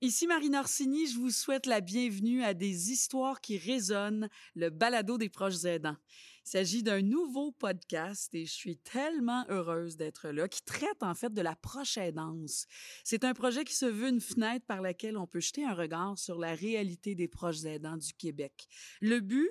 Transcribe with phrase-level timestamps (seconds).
[0.00, 5.18] Ici Marine Orsini, je vous souhaite la bienvenue à des histoires qui résonnent, le balado
[5.18, 5.96] des proches aidants.
[6.46, 11.14] Il s'agit d'un nouveau podcast et je suis tellement heureuse d'être là, qui traite en
[11.14, 12.66] fait de la proche aidance.
[13.02, 16.16] C'est un projet qui se veut une fenêtre par laquelle on peut jeter un regard
[16.16, 18.68] sur la réalité des proches aidants du Québec.
[19.00, 19.50] Le but,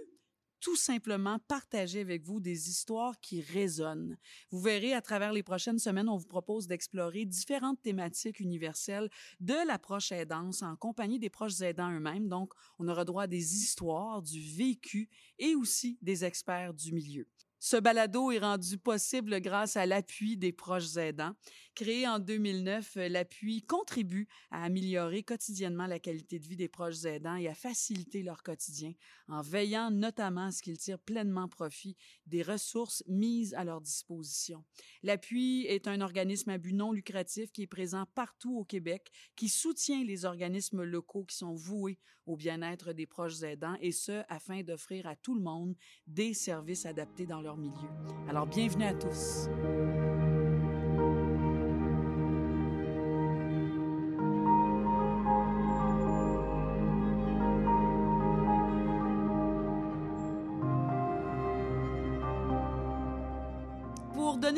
[0.59, 4.17] tout simplement partager avec vous des histoires qui résonnent.
[4.51, 9.09] Vous verrez à travers les prochaines semaines, on vous propose d'explorer différentes thématiques universelles
[9.39, 12.27] de l'approche aidance en compagnie des proches aidants eux-mêmes.
[12.27, 15.09] Donc, on aura droit à des histoires, du vécu
[15.39, 17.27] et aussi des experts du milieu.
[17.60, 21.34] Ce balado est rendu possible grâce à l'appui des proches aidants.
[21.74, 27.36] Créé en 2009, l'appui contribue à améliorer quotidiennement la qualité de vie des proches aidants
[27.36, 28.93] et à faciliter leur quotidien
[29.28, 31.97] en veillant notamment à ce qu'ils tirent pleinement profit
[32.28, 34.64] des ressources mises à leur disposition.
[35.02, 39.50] L'appui est un organisme à but non lucratif qui est présent partout au Québec, qui
[39.50, 44.61] soutient les organismes locaux qui sont voués au bien-être des proches aidants et ce afin
[44.61, 45.73] d'offrir à tout le monde
[46.05, 47.89] des services adaptés dans leur milieu.
[48.29, 49.47] Alors bienvenue à tous.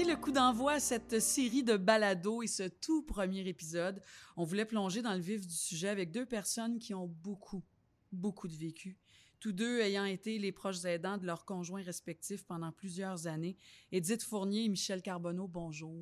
[0.08, 4.02] Le coup d'envoi à cette série de balados et ce tout premier épisode,
[4.38, 7.64] on voulait plonger dans le vif du sujet avec deux personnes qui ont beaucoup,
[8.11, 8.97] beaucoup de vécu
[9.39, 13.56] tous deux ayant été les proches aidants de leurs conjoints respectifs pendant plusieurs années.
[13.91, 15.94] Edith Fournier et Michel Carbonneau, bonjour.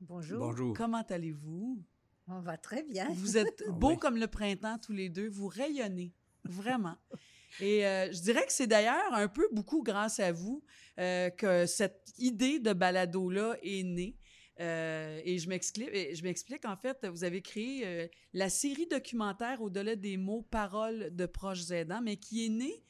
[0.00, 0.38] Bonjour.
[0.38, 0.76] Bonjour.
[0.76, 1.82] Comment allez-vous?
[2.28, 3.08] On va très bien.
[3.14, 3.98] Vous êtes beaux Oui.
[3.98, 6.12] comme le printemps tous les deux, vous rayonnez,
[6.44, 6.96] vraiment.
[7.60, 10.64] Et euh, je dirais que c'est d'ailleurs un peu beaucoup grâce à vous
[10.98, 14.16] euh, que cette idée de balado-là est née.
[14.60, 19.62] Euh, et je m'explique, je m'explique, en fait, vous avez créé euh, la série documentaire
[19.62, 22.82] Au-delà des mots, paroles de proches aidants, mais qui est née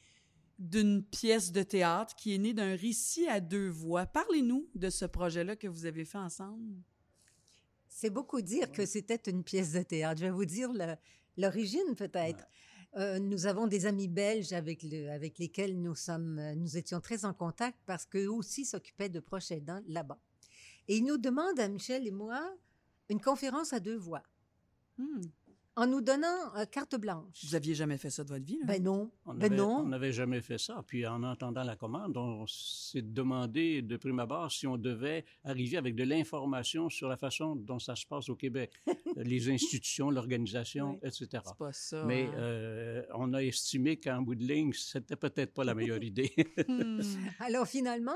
[0.59, 4.05] d'une pièce de théâtre, qui est née d'un récit à deux voix.
[4.05, 6.75] Parlez-nous de ce projet-là que vous avez fait ensemble.
[7.87, 10.19] C'est beaucoup dire que c'était une pièce de théâtre.
[10.19, 10.95] Je vais vous dire le-
[11.37, 12.45] l'origine peut-être.
[12.95, 17.33] Euh, nous avons des amis belges avec, le, avec lesquels euh, nous étions très en
[17.33, 20.19] contact parce qu'eux aussi s'occupaient de proches aidants là-bas.
[20.87, 22.53] Et ils nous demandent à Michel et moi
[23.09, 24.23] une conférence à deux voix
[24.97, 25.21] Hmm.
[25.75, 27.43] En nous donnant euh, carte blanche.
[27.43, 28.65] Vous aviez jamais fait ça de votre vie, là?
[28.67, 29.77] Ben non, On ben avait- non.
[29.79, 30.83] on n'avait jamais fait ça.
[30.85, 35.77] Puis en entendant la commande, on s'est demandé de prime abord si on devait arriver
[35.77, 38.71] avec de l'information sur la façon dont ça se passe au Québec,
[39.15, 41.09] les institutions, l'organisation, Oui.
[41.09, 41.41] etc.
[41.45, 42.03] C'est pas ça.
[42.05, 42.33] Mais hein?
[42.37, 46.33] euh, on a estimé qu'en bout de ligne, c'était peut-être pas la meilleure idée.
[46.67, 47.01] Hmm.
[47.39, 48.11] Alors finalement,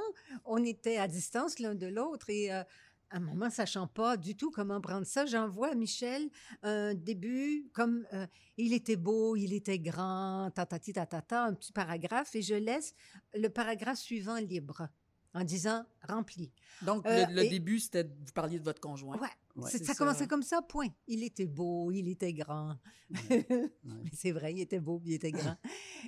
[0.45, 2.63] on était à distance l'un de l'autre et euh,
[3.09, 6.29] à un moment, sachant pas du tout comment prendre ça, j'envoie à Michel
[6.61, 12.35] un début comme euh, il était beau, il était grand, tatati tatata, un petit paragraphe
[12.35, 12.93] et je laisse
[13.33, 14.87] le paragraphe suivant libre
[15.33, 16.51] en disant rempli.
[16.81, 19.17] Donc, Euh, le, le et- début, c'était, vous parliez de votre conjoint.
[19.19, 19.93] Ouais, ça ça.
[19.95, 20.87] commençait comme ça, point.
[21.07, 22.75] Il était beau, il était grand.
[24.13, 25.55] C'est vrai, il était beau, il était grand.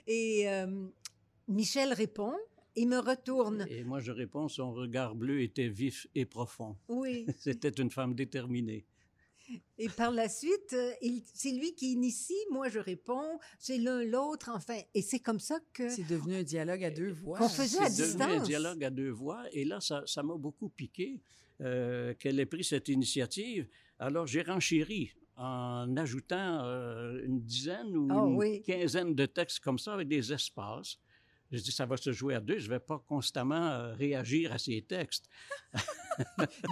[0.08, 0.88] Et euh,
[1.48, 2.34] Michel répond,
[2.76, 3.66] il me retourne.
[3.70, 6.78] Et moi, je réponds, son regard bleu était vif et profond.
[6.88, 7.26] Oui.
[7.38, 8.86] C'était une femme déterminée.
[9.80, 10.92] Et par la suite, euh,
[11.34, 14.78] c'est lui qui initie, moi je réponds, c'est l'un l'autre, enfin.
[14.94, 15.90] Et c'est comme ça que...
[15.90, 17.40] C'est devenu un dialogue à deux voix.
[17.40, 18.48] Qu'on faisait à C'est devenu un distance.
[18.48, 19.44] dialogue à deux voix.
[19.52, 21.20] Et là, ça ça m'a beaucoup piqué
[21.62, 23.68] euh, qu'elle ait pris cette initiative.
[23.98, 28.62] Alors, j'ai renchéri en ajoutant euh, une dizaine ou Ah une oui.
[28.62, 31.00] quinzaine de textes comme ça avec des espaces.
[31.52, 32.60] Je dis, ça va se jouer à deux.
[32.60, 35.30] Je vais pas constamment euh, réagir à ces textes.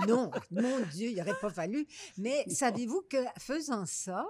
[0.05, 1.87] Non, mon Dieu, il n'aurait pas fallu.
[2.17, 4.27] Mais savez-vous que faisant ça,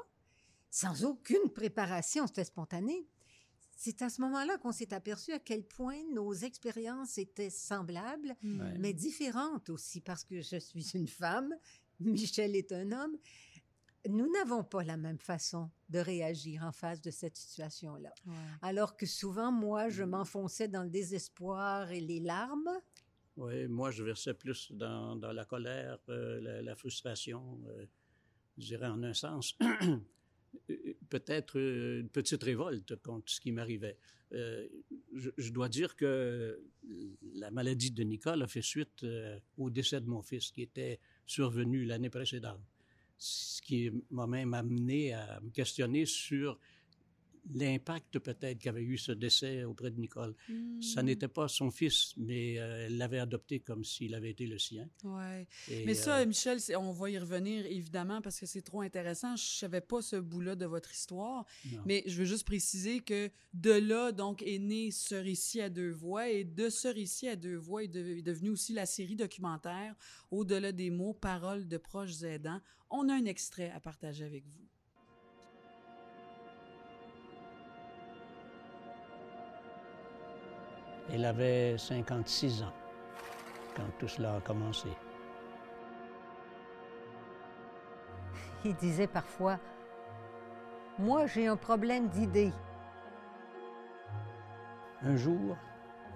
[0.69, 3.08] sans aucune préparation, c'était spontané,
[3.75, 8.94] c'est à ce moment-là qu'on s'est aperçu à quel point nos expériences étaient semblables, mais
[8.94, 11.56] différentes aussi, parce que je suis une femme,
[12.00, 13.18] Michel est un homme.
[14.09, 18.14] Nous n'avons pas la même façon de réagir en face de cette situation-là.
[18.26, 18.34] Ouais.
[18.61, 22.70] Alors que souvent, moi, je m'enfonçais dans le désespoir et les larmes.
[23.37, 27.85] Oui, moi, je versais plus dans, dans la colère, euh, la, la frustration, euh,
[28.58, 29.58] je dirais en un sens.
[31.09, 33.97] Peut-être euh, une petite révolte contre ce qui m'arrivait.
[34.34, 34.67] Euh,
[35.16, 36.61] je, je dois dire que
[37.34, 40.99] la maladie de Nicole a fait suite euh, au décès de mon fils qui était
[41.26, 42.59] survenu l'année précédente.
[43.17, 46.59] Ce qui m'a même amené à me questionner sur
[47.53, 50.35] l'impact peut-être qu'avait eu ce décès auprès de Nicole.
[50.82, 51.05] Ça Hmm.
[51.05, 54.90] n'était pas son fils, mais euh, elle l'avait adopté comme s'il avait été le sien.
[55.03, 55.47] Ouais.
[55.70, 59.35] Et, Mais ça, euh, Michel, on va y revenir évidemment parce que c'est trop intéressant.
[59.35, 61.82] Je savais pas ce bout-là de votre histoire, non.
[61.85, 65.91] mais je veux juste préciser que de là, donc, est né ce récit à deux
[65.91, 69.16] voix et de ce récit à deux voix est, de- est devenu aussi la série
[69.16, 69.96] documentaire
[70.32, 72.59] Au-delà des mots, paroles de proches aidants.
[72.90, 74.67] On a un extrait à partager avec vous.
[81.13, 82.73] Elle avait 56 ans
[83.75, 84.89] quand tout cela a commencé.
[88.65, 89.59] Il disait parfois,
[90.99, 92.51] moi j'ai un problème d'idée.
[95.03, 95.55] Un jour,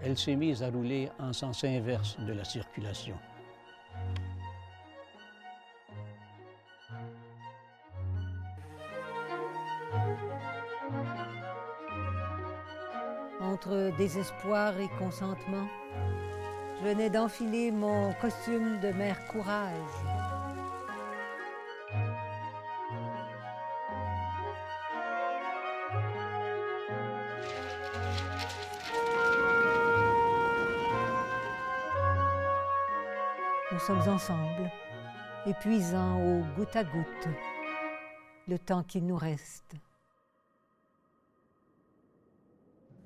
[0.01, 3.17] elle s'est mise à rouler en sens inverse de la circulation.
[13.63, 15.68] Entre désespoir et consentement,
[16.80, 19.72] je venais d'enfiler mon costume de mère courage.
[33.72, 34.72] Nous sommes ensemble,
[35.46, 37.28] épuisant au goutte à goutte
[38.48, 39.75] le temps qu'il nous reste.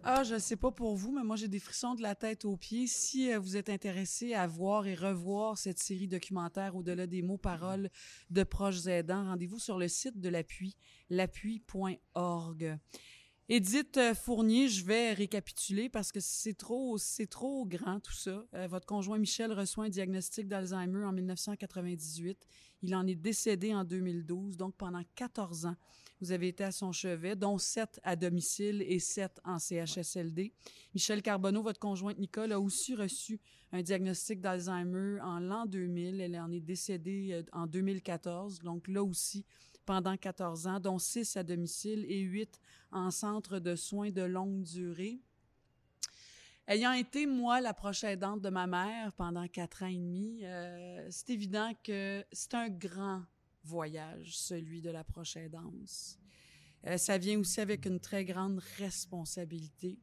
[0.08, 2.46] Ah, je ne sais pas pour vous, mais moi j'ai des frissons de la tête
[2.46, 2.86] aux pieds.
[2.86, 7.40] Si euh, vous êtes intéressé à voir et revoir cette série documentaire au-delà des mots
[7.40, 7.90] paroles
[8.30, 10.76] de proches aidants, rendez-vous sur le site de l'appui,
[11.10, 12.78] l'appui.org.
[13.50, 18.46] Édith euh, Fournier, je vais récapituler parce que c'est trop, c'est trop grand tout ça.
[18.54, 22.46] Euh, votre conjoint Michel reçoit un diagnostic d'Alzheimer en 1998.
[22.84, 25.76] Il en est décédé en 2012, donc pendant 14 ans.
[26.26, 30.54] Vous avez été à son chevet, dont 7 à domicile et 7 en CHSLD.
[30.96, 33.40] Michel Carbonneau, votre conjointe Nicole, a aussi reçu
[33.72, 36.22] un diagnostic d'Alzheimer en l'an 2000.
[36.22, 39.46] Elle en est décédée euh, en 2014, donc là aussi
[39.86, 42.60] pendant 14 ans, dont 6 à domicile et 8
[42.92, 45.20] en centre de soins de longue durée.
[46.68, 51.06] Ayant été, moi, la proche aidante de ma mère pendant quatre ans et demi, euh,
[51.12, 53.22] c'est évident que c'est un grand
[53.66, 56.20] voyage, celui de la proche aidance.
[56.88, 60.00] Euh, ça vient aussi avec une très grande responsabilité.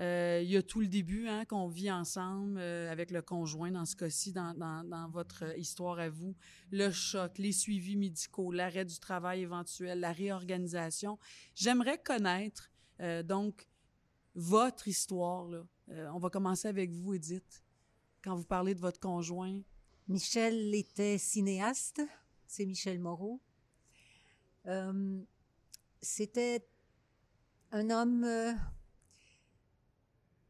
[0.00, 3.72] Euh, il y a tout le début hein, qu'on vit ensemble euh, avec le conjoint,
[3.72, 6.36] dans ce cas-ci, dans, dans, votre histoire à vous,
[6.70, 11.18] le choc, les suivis médicaux, l'arrêt du travail éventuel, la réorganisation.
[11.54, 12.70] J'aimerais connaître,
[13.24, 13.68] donc,
[14.34, 15.48] votre histoire.
[15.88, 17.62] On va commencer avec vous, Edith.
[18.22, 19.60] Quand vous parlez de votre conjoint,
[20.08, 22.02] Michel était cinéaste,
[22.48, 23.40] c'est Michel Moreau.
[24.66, 25.20] Euh,
[26.02, 26.66] C'était
[27.70, 28.52] un homme euh,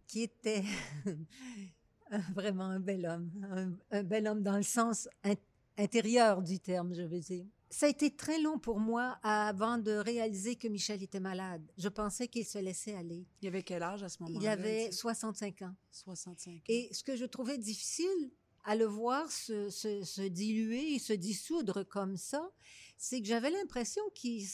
[0.06, 0.64] qui était
[2.34, 5.34] vraiment un bel homme, un, un bel homme dans le sens in-
[5.76, 7.44] intérieur du terme, je veux dire.
[7.70, 11.62] Ça a été très long pour moi avant de réaliser que Michel était malade.
[11.76, 13.26] Je pensais qu'il se laissait aller.
[13.42, 14.40] il avait quel âge à ce moment-là?
[14.42, 14.94] Il avait Edith?
[14.94, 15.74] 65 ans.
[15.90, 16.60] 65 ans.
[16.68, 18.30] Et ce que je trouvais difficile
[18.64, 22.50] à le voir se, se- se diluer et se dissoudre comme ça,
[22.96, 24.46] c'est que j'avais l'impression qu'il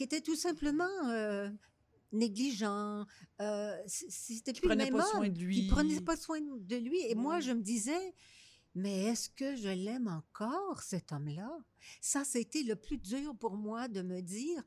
[0.00, 1.50] était tout simplement euh,
[2.12, 3.06] négligent.
[3.40, 5.58] Euh, C'était plus prenait même pas soin de lui.
[5.58, 7.00] Il prenait pas soin de lui.
[7.06, 8.14] Et moi, je me disais,
[8.74, 11.50] mais est-ce que je l'aime encore, cet homme-là?
[12.00, 14.62] Ça, c'était le plus dur pour moi de me dire,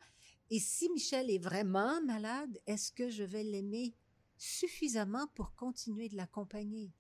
[0.50, 3.94] et si Michel est vraiment malade, est-ce que je vais l'aimer
[4.38, 6.92] suffisamment pour continuer de l'accompagner?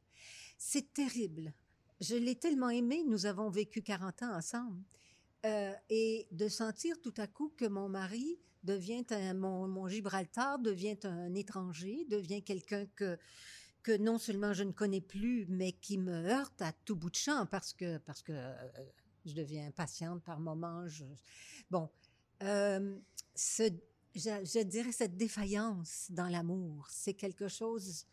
[0.59, 1.53] C'est terrible.
[2.01, 4.83] Je l'ai tellement aimé, nous avons vécu 40 ans ensemble.
[5.45, 10.99] Euh, et de sentir tout à coup que mon mari devient un, mon, Gibraltar devient
[11.05, 13.17] un étranger, devient quelqu'un que
[13.99, 17.45] non seulement je ne connais plus, mais qui me heurte à tout bout de champ
[17.45, 18.53] parce que parce que euh,
[19.25, 20.85] je deviens impatiente par moments.
[21.71, 21.89] Bon,
[22.43, 22.97] euh,
[23.37, 28.05] je dirais cette défaillance dans l'amour, c'est quelque chose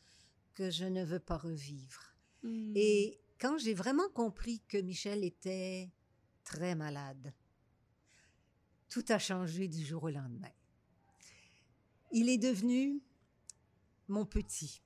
[0.54, 2.15] que je ne veux pas revivre.
[2.42, 2.72] Hmm.
[2.76, 5.90] Et quand j'ai vraiment compris que Michel était
[6.44, 7.32] très malade,
[8.88, 10.50] tout a changé du jour au lendemain.
[12.12, 13.00] Il est devenu
[14.08, 14.80] mon petit.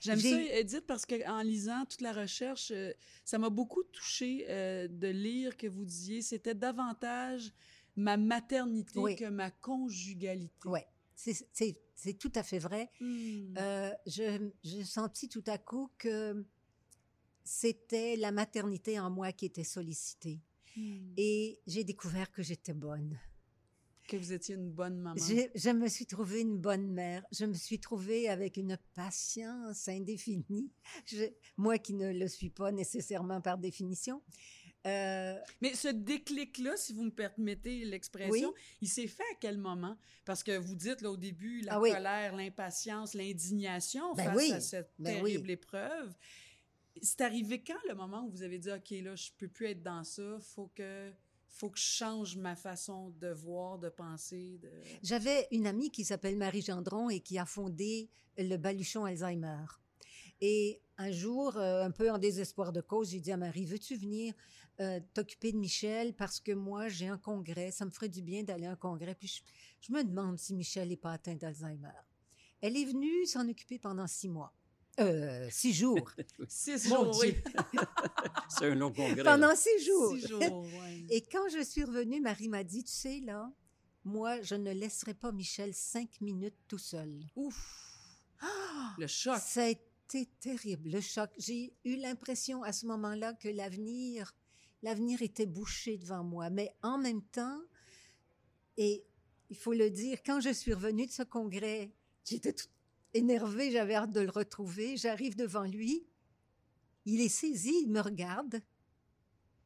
[0.00, 2.92] J'aime J'ai- ça, Edith, parce qu'en lisant toute la recherche, euh,
[3.24, 7.52] ça m'a beaucoup touché euh, de lire que vous disiez c'était davantage
[7.94, 9.14] ma maternité Oui.
[9.16, 10.68] que ma conjugalité.
[10.68, 11.46] Ouais, c'est-
[12.02, 12.90] c'est tout à fait vrai.
[13.00, 13.54] Hmm.
[13.58, 16.44] Euh, je j'ai senti tout à coup que
[17.44, 20.40] c'était la maternité en moi qui était sollicitée.
[20.76, 21.12] Hmm.
[21.16, 23.18] Et j'ai découvert que j'étais bonne.
[24.08, 25.16] que vous étiez une bonne maman.
[25.16, 27.24] Je, je me suis trouvée une bonne mère.
[27.32, 30.70] Je me suis trouvée avec une patience indéfinie.
[31.06, 34.20] Je- moi qui ne le suis pas nécessairement par définition.
[34.86, 38.60] Euh, Mais ce déclic-là, si vous me permettez l'expression, Oui.
[38.80, 39.96] il s'est fait à quel moment?
[40.24, 41.92] Parce que vous dites là, au début la Ah oui.
[41.92, 46.12] colère, l'impatience, l'indignation Ben face oui, à cette ben terrible épreuve.
[47.00, 49.82] C'est arrivé quand le moment où vous avez dit OK, là, je peux plus être
[49.82, 51.12] dans ça, faut que
[51.48, 54.70] faut que je change ma façon de voir, de penser, de
[55.02, 58.08] J'avais une amie qui s'appelle Marie Gendron et qui a fondé
[58.38, 59.64] le Baluchon Alzheimer.
[60.40, 63.96] Et un jour, euh, un peu en désespoir de cause, j'ai dit à Marie, veux-tu
[63.96, 64.32] venir
[64.80, 68.42] euh, t'occuper de Michel parce que moi, j'ai un congrès, ça me ferait du bien
[68.42, 69.14] d'aller à un congrès.
[69.14, 69.42] Puis je,
[69.86, 71.88] je me demande si Michel n'est pas atteint d'Alzheimer.
[72.60, 74.52] Elle est venue s'en occuper pendant six mois.
[75.00, 76.10] Euh, six jours.
[76.48, 77.34] six Mon jours, oui.
[78.48, 79.22] C'est un long congrès.
[79.24, 80.14] pendant six jours.
[80.16, 81.06] Six jours, ouais.
[81.10, 83.50] Et quand je suis revenue, Marie m'a dit, tu sais, là,
[84.04, 87.24] moi, je ne laisserai pas Michel cinq minutes tout seul.
[87.36, 88.00] Ouf,
[88.40, 88.94] Ah!
[88.98, 89.38] le choc.
[89.38, 91.30] Ça a été terrible, le choc.
[91.38, 94.34] J'ai eu l'impression à ce moment-là que l'avenir,
[94.82, 96.50] l'avenir était bouché devant moi.
[96.50, 97.60] Mais en même temps,
[98.76, 99.04] et
[99.50, 101.92] il faut le dire, quand je suis revenue de ce congrès,
[102.24, 102.70] j'étais toute
[103.14, 104.96] énervée, j'avais hâte de le retrouver.
[104.96, 106.06] J'arrive devant lui,
[107.04, 108.62] il est saisi, il me regarde,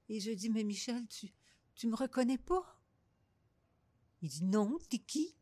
[0.08, 1.28] et je dis, mais Michel, tu,
[1.74, 2.80] tu me reconnais pas?
[4.22, 5.34] Il dit, non, t'es qui?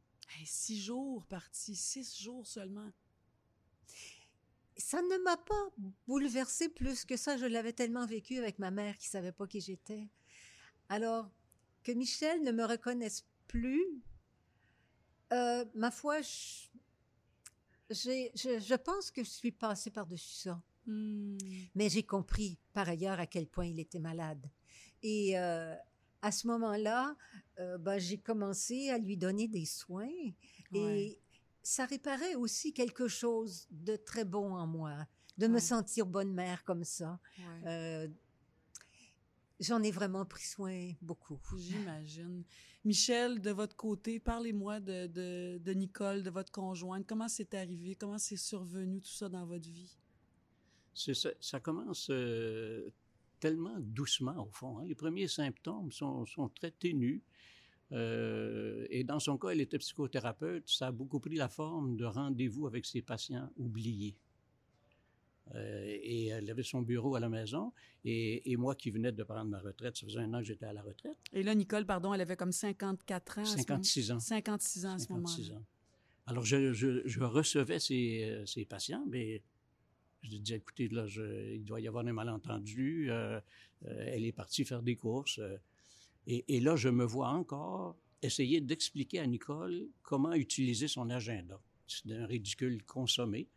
[0.44, 2.90] Six jours partis, six jours seulement.
[4.76, 5.68] Ça ne m'a pas
[6.06, 7.36] bouleversée plus que ça.
[7.36, 10.08] Je l'avais tellement vécu avec ma mère qui savait pas qui j'étais.
[10.88, 11.30] Alors,
[11.82, 14.02] que Michel ne me reconnaisse plus,
[15.32, 16.70] euh, ma foi, je,
[17.90, 20.62] je, je pense que je suis passée par-dessus ça.
[20.86, 21.38] Hmm.
[21.74, 24.50] Mais j'ai compris par ailleurs à quel point il était malade.
[25.02, 25.74] Et euh,
[26.22, 27.16] à ce moment-là,
[27.58, 30.10] euh, ben, j'ai commencé à lui donner des soins.
[30.72, 31.18] Et.
[31.64, 34.94] Ça réparait aussi quelque chose de très bon en moi,
[35.36, 37.18] de me sentir bonne mère comme ça.
[37.38, 37.44] Ouais.
[37.66, 38.08] Euh,
[39.60, 41.40] J'en ai vraiment pris soin beaucoup.
[41.56, 42.42] J'imagine.
[42.84, 47.06] Michel, de votre côté, parlez-moi de, de, de Nicole, de votre conjointe.
[47.06, 47.94] Comment c'est arrivé?
[47.94, 49.96] Comment c'est survenu tout ça dans votre vie?
[50.92, 52.92] C'est ça, ça commence euh,
[53.38, 54.80] tellement doucement, au fond.
[54.80, 54.84] hein.
[54.86, 57.22] Les premiers symptômes sont, sont très ténus.
[57.92, 60.68] Euh, et dans son cas, elle était psychothérapeute.
[60.68, 64.14] Ça a beaucoup pris la forme de rendez-vous avec ses patients oubliés.
[65.54, 67.72] Euh, et elle avait son bureau à la maison.
[68.04, 70.64] Et, et moi qui venais de prendre ma retraite, ça faisait un an que j'étais
[70.66, 73.42] à la retraite, Et là, Nicole, pardon, elle avait comme 54 ans.
[73.42, 74.20] à ce moment- 56 ans.
[74.20, 75.60] 56 ans à ce 56 moment-là.
[75.60, 75.64] ans.
[76.26, 79.42] Alors, je, je- je recevais ces, euh, ces patients, mais
[80.22, 83.10] je disais, écoutez, là, je- il doit y avoir un malentendu.
[83.10, 83.38] euh,
[83.86, 85.38] elle est partie faire des courses.
[86.26, 91.60] Et, et là, je me vois encore essayer d'expliquer à Nicole comment utiliser son agenda.
[91.86, 93.48] C'est un ridicule consommé.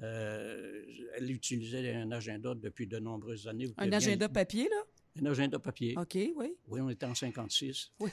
[0.00, 0.84] Euh,
[1.16, 3.66] elle utilisait un agenda depuis de nombreuses années.
[3.66, 4.82] Vous Un bien- agenda papier, là?
[5.20, 5.94] Un agenda papier.
[5.98, 6.54] OK, oui.
[6.68, 7.92] Oui, on était en 56.
[8.00, 8.06] Ah,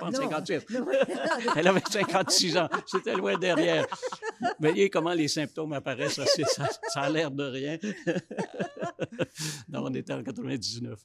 [0.00, 0.18] Pas en non.
[0.18, 0.70] 57.
[0.70, 0.86] Non.
[1.54, 2.68] Elle avait 56 ans.
[2.86, 3.86] C'était loin derrière.
[4.58, 6.14] Mais voyez comment les symptômes apparaissent.
[6.14, 7.78] Ça, ça, ça a l'air de rien.
[9.68, 11.00] non, on était en 99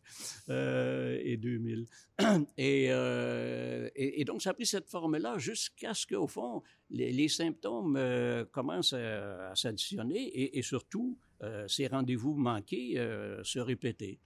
[0.49, 1.85] euh, et 2000.
[2.57, 6.61] Et, euh, et, et donc, ça a pris cette forme-là jusqu'à ce qu'au fond,
[6.91, 11.17] les, les symptômes euh, commencent à, à s'additionner et, et surtout,
[11.67, 12.93] ces rendez-vous manqués
[13.41, 14.19] se répétaient.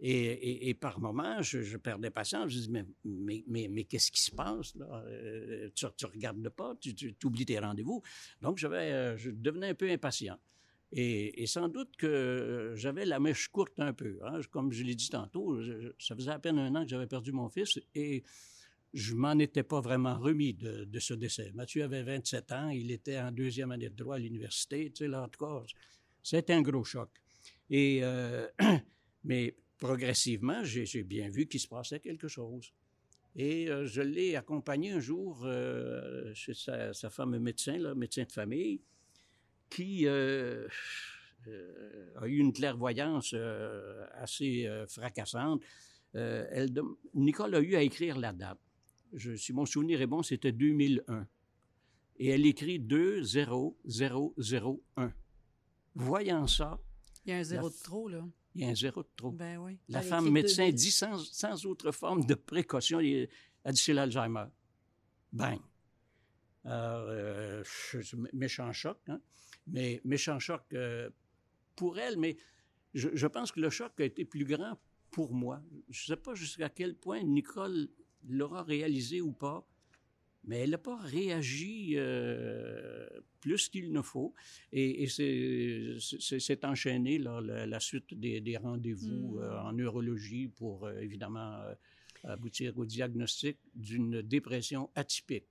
[0.00, 2.50] Et, par moments, je, je perdais patience.
[2.52, 4.86] Je dis, mais, mais, mais, qu'est-ce qui se passe là?
[5.06, 8.02] Euh, tu ne regardes pas, tu, tu oublies tes rendez-vous.
[8.40, 10.38] Donc, j'avais, euh, je devenais un peu impatient.
[10.92, 14.18] Et, sans doute que euh, j'avais la mèche courte un peu.
[14.24, 14.40] hein.
[14.50, 17.06] Comme je l'ai dit tantôt, je- je- ça faisait à peine un an que j'avais
[17.06, 18.22] perdu mon fils et
[18.94, 21.52] je m'en étais pas vraiment remis de, de ce décès.
[21.54, 24.90] Mathieu avait 27 ans, il était en deuxième année de droit à l'université.
[24.90, 25.62] Tu sais, là, en tout cas,
[26.22, 27.10] c'était un gros choc.
[27.68, 28.00] Et,
[29.24, 32.72] mais progressivement, j'ai bien vu qu'il se passait quelque chose.
[33.36, 38.24] Et euh, je l'ai accompagné un jour euh, chez sa, sa femme médecin, là, médecin
[38.24, 38.80] de famille,
[39.70, 40.66] qui euh,
[41.46, 43.34] euh, a eu une clairvoyance
[44.14, 45.62] assez fracassante.
[46.14, 46.72] Elle
[47.14, 48.58] Nicole a eu à écrire la date.
[49.12, 51.28] Je, si mon souvenir est bon, c'était 2001.
[52.20, 55.12] Et elle écrit 20001.
[55.94, 56.78] Voyant ça,
[57.24, 58.24] Il y a un zéro La de trop, là.
[58.58, 59.30] Il y a un zéro de trop.
[59.30, 59.78] Ben oui.
[59.88, 60.74] La femme médecin 2000.
[60.74, 63.28] dit sans, sans autre forme de précaution, il-
[63.64, 64.46] elle dit c'est l'Alzheimer.
[65.32, 65.60] Bang.
[66.64, 67.62] Alors, euh,
[68.32, 69.20] méchant choc, hein?
[69.66, 71.08] mais méchant choc euh,
[71.76, 72.36] pour elle, mais
[72.94, 74.76] je, je pense que le choc a été plus grand
[75.10, 75.62] pour moi.
[75.88, 77.88] Je ne sais pas jusqu'à quel point Nicole
[78.28, 79.66] l'aura réalisé ou pas,
[80.44, 83.06] mais elle n'a pas réagi euh,
[83.40, 84.34] plus qu'il ne faut.
[84.72, 89.38] Et, c'est enchaîné là, la, suite des, rendez-vous Hmm.
[89.38, 91.60] euh, en neurologie pour euh, évidemment
[92.24, 95.46] aboutir au diagnostic d'une dépression atypique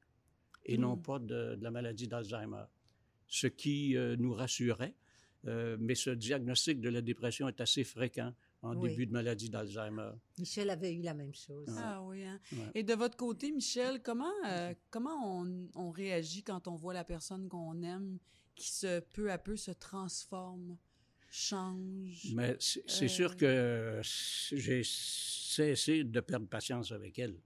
[0.66, 1.02] et non Hmm.
[1.02, 2.66] pas de, de la maladie d'Alzheimer.
[3.28, 4.96] Ce qui nous rassurait,
[5.44, 8.34] mais ce diagnostic de la dépression est assez fréquent
[8.64, 8.90] en Oui.
[8.90, 10.12] début de maladie d'Alzheimer.
[10.40, 11.68] Michel avait eu la même chose.
[11.78, 12.24] Ah oui.
[12.24, 12.40] hein.
[12.54, 12.72] Ouais.
[12.76, 17.04] Et de votre côté, Michel, comment, euh, comment on, on réagit quand on voit la
[17.04, 18.18] personne qu'on aime
[18.56, 20.78] qui se peu à peu se transforme,
[21.30, 22.34] change?
[22.34, 27.40] Mais c'est c'est Euh, sûr que j'ai cessé de perdre patience avec elle,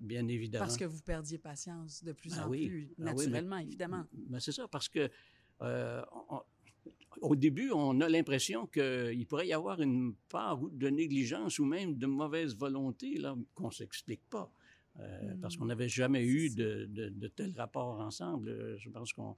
[0.00, 0.64] bien évidemment.
[0.66, 2.68] Parce que vous perdiez patience de plus Ah en oui.
[2.68, 4.04] plus, Ah oui, mais- naturellement, évidemment.
[4.28, 5.10] Mais c'est ça, parce que
[5.62, 6.42] euh, on-
[7.20, 11.96] au début, on a l'impression qu'il pourrait y avoir une part de négligence ou même
[11.96, 14.50] de mauvaise volonté là, qu'on ne s'explique pas.
[15.00, 15.40] Euh, Mm.
[15.40, 18.48] Parce qu'on n'avait jamais eu de, de, de tels rapports ensemble.
[18.48, 19.36] Euh, Je pense qu'on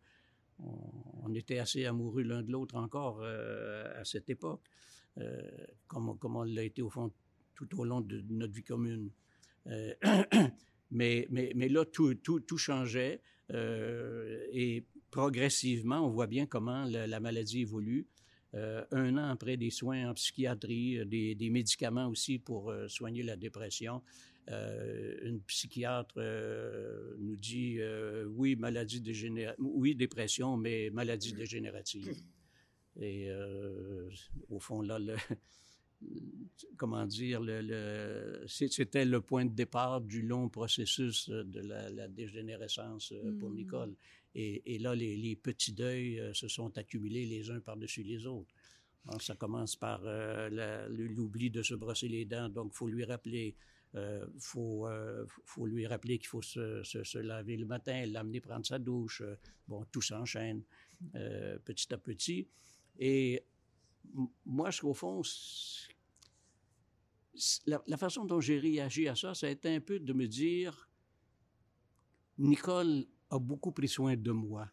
[0.59, 0.79] on,
[1.23, 4.63] on était assez amoureux l'un de l'autre encore euh, à cette époque,
[5.19, 5.41] euh,
[5.87, 7.13] comme, comme on l'a été au fond
[7.55, 9.11] tout au long de notre vie commune.
[9.67, 9.95] Euh,
[10.91, 13.23] mais, mais, mais là, tout, tout, tout changeait
[13.53, 18.07] et progressivement, on voit bien comment la, la maladie évolue.
[18.55, 22.89] Euh, un an après des soins en psychiatrie, euh, des, des médicaments aussi pour euh,
[22.89, 24.03] soigner la dépression,
[24.51, 26.19] euh, une psychiatre
[27.19, 27.79] nous dit
[28.31, 32.13] oui, maladie dégénérative, oui, dépression, mais maladie dégénérative.
[33.01, 33.29] Et
[34.49, 35.15] au fond, là, le,
[36.77, 41.89] comment dire, le, le- c'est- c'était le point de départ du long processus de la,
[41.91, 43.55] la dégénérescence pour Mm.
[43.55, 43.95] Nicole.
[44.35, 48.55] Et, là, les, petits deuils euh, se sont accumulés les uns par-dessus les autres.
[49.19, 53.57] Ça commence par euh, l'oubli de se brosser les dents, donc faut lui rappeler.
[53.97, 54.87] euh, faut,
[55.45, 59.23] faut lui rappeler qu'il faut se, se- laver le matin, l'amener prendre sa douche.
[59.67, 60.63] bon, tout s'enchaîne
[61.65, 62.47] petit à petit.
[62.99, 63.43] Et
[64.45, 65.23] moi, au fond,
[67.67, 70.89] la façon dont j'ai réagi à ça, ça a été un peu de me dire,
[72.39, 74.69] Nicole a beaucoup pris soin de moi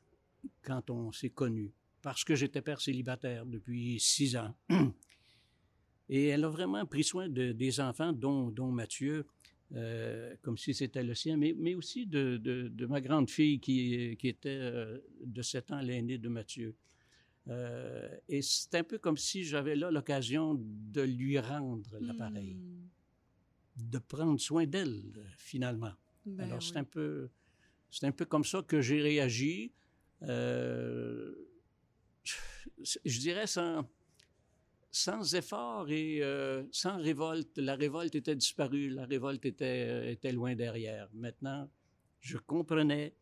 [0.64, 4.54] quand on s'est connus, parce que j'étais père célibataire depuis six ans.
[6.10, 9.26] Et elle a vraiment pris soin de- des enfants, dont, dont Mathieu,
[9.76, 13.60] euh, comme si c'était le sien, mais, mais aussi de, de- de ma grande fille
[13.60, 16.74] qui, qui était euh, de sept ans l'aînée de Mathieu.
[17.50, 22.88] Euh, et c'est un peu comme si j'avais là l'occasion de lui rendre l'appareil, Hmm.
[23.91, 25.04] de prendre soin d'elle,
[25.38, 25.93] finalement.
[26.26, 26.65] Ben Alors, oui.
[26.72, 27.30] c'est un peu,
[27.89, 29.71] c'est un peu comme ça que j'ai réagi.
[30.23, 31.34] Euh,
[33.06, 33.86] je, dirais sans,
[35.36, 37.58] effort et euh, sans révolte.
[37.58, 41.10] La révolte était disparue, la révolte était, était loin derrière.
[41.13, 41.69] Maintenant,
[42.19, 43.13] je comprenais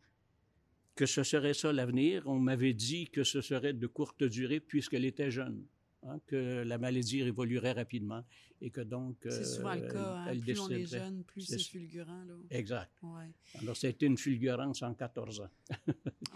[0.94, 2.26] que ce serait ça l'avenir.
[2.26, 5.64] On m'avait dit que ce serait de courte durée puisqu'elle était jeune,
[6.06, 8.24] hein, que la maladie évoluerait rapidement
[8.60, 10.14] et que donc C'est souvent le euh, cas.
[10.16, 10.26] hein.
[10.30, 12.24] elle Plus on est jeune, plus C'est fulgurant.
[12.24, 12.34] Là.
[12.50, 12.90] Exact.
[13.02, 13.30] Ouais.
[13.60, 15.50] Alors, ça a été une fulgurance en 14 ans.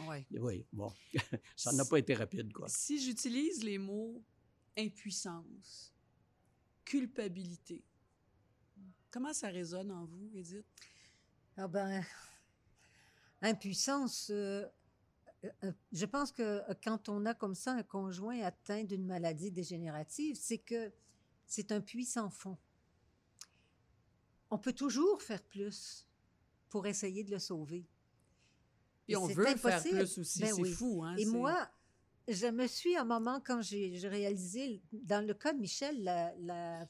[0.09, 0.27] Ouais.
[0.33, 0.93] Oui, bon,
[1.57, 2.67] ça n'a pas été rapide, quoi.
[2.69, 4.23] Si j'utilise les mots
[4.77, 5.93] impuissance,
[6.85, 7.83] culpabilité,
[9.11, 10.65] comment ça résonne en vous, Edith?
[11.57, 12.03] Ah ben,
[13.43, 14.31] impuissance.
[14.31, 14.69] euh, euh,
[15.93, 20.37] je pense que euh, quand on a comme ça un conjoint atteint d'une maladie dégénérative,
[20.37, 20.93] c'est que
[21.47, 22.59] c'est un puits sans fond.
[24.51, 26.07] On peut toujours faire plus
[26.69, 27.87] pour essayer de le sauver.
[29.09, 29.99] Et on veut faire impossible.
[29.99, 30.73] plus aussi, Ben c'est oui.
[30.73, 31.03] fou.
[31.05, 31.17] Hein?
[31.17, 31.69] Et moi,
[32.29, 36.03] je me suis, à un moment, quand j'ai j'ai réalisé, dans le cas de Michel,
[36.05, 36.89] la, la,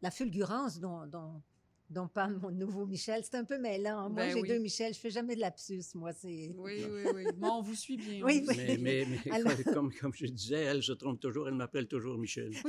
[0.00, 1.42] la fulgurance dont, dont,
[1.90, 4.08] dont parle mon nouveau Michel, c'est un peu mêlant.
[4.08, 4.48] Moi, Ben j'ai oui.
[4.48, 6.12] deux Michel, je fais jamais de lapsus, moi.
[6.12, 6.54] c'est...
[6.56, 7.24] Oui, oui, oui.
[7.36, 8.22] Bon, on vous suit bien.
[8.24, 8.78] Oui, oui.
[8.80, 12.52] mais Alors- comme, comme je disais, elle se trompe toujours, elle m'appelle toujours Michel.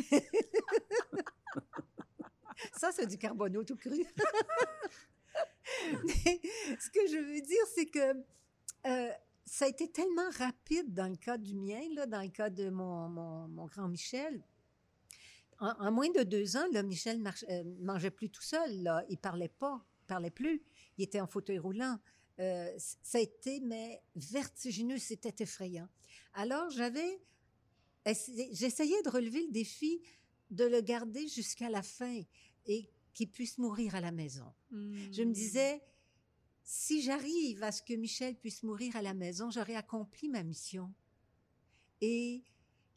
[2.73, 4.05] Ça, c'est du carbonneau tout cru.
[6.03, 6.41] Mais
[6.79, 8.13] ce que je veux dire, c'est que
[8.87, 9.11] euh,
[9.45, 12.69] ça a été tellement rapide dans le cas du mien, là, dans le cas de
[12.69, 14.43] mon, mon, mon grand Michel.
[15.61, 18.83] En, en moins de deux ans, là, Michel marche, euh, mangeait plus tout seul.
[18.83, 19.05] Là.
[19.09, 20.61] Il parlait pas, il parlait plus.
[20.97, 21.97] Il était en fauteuil roulant.
[22.39, 25.87] Euh, ça a été mais vertigineux, c'était effrayant.
[26.33, 27.21] Alors j'avais,
[28.51, 30.01] j'essayais de relever le défi
[30.49, 32.21] de le garder jusqu'à la fin
[32.65, 34.51] et qu'il puisse mourir à la maison.
[34.71, 35.81] Je me disais,
[36.63, 40.91] si j'arrive à ce que Michel puisse mourir à la maison, j'aurai accompli ma mission.
[41.99, 42.43] Et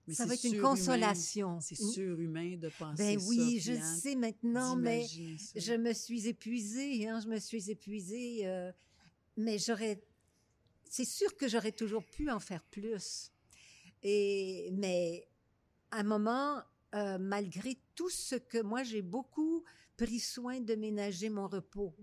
[0.06, 1.60] Mais ça va être une consolation.
[1.60, 3.26] C'est Une- surhumain de penser Ben ça.
[3.26, 5.58] oui, je sais maintenant, mais ça.
[5.60, 8.46] je me suis épuisée, hein, je me suis épuisée.
[8.46, 8.70] euh,
[9.36, 10.02] mais j'aurais,
[10.88, 13.32] c'est sûr que j'aurais toujours pu en faire plus.
[14.02, 15.26] Et, mais
[15.90, 16.60] à un moment,
[16.94, 19.64] euh, malgré tout ce que moi, j'ai beaucoup
[19.96, 21.94] pris soin de ménager mon repos.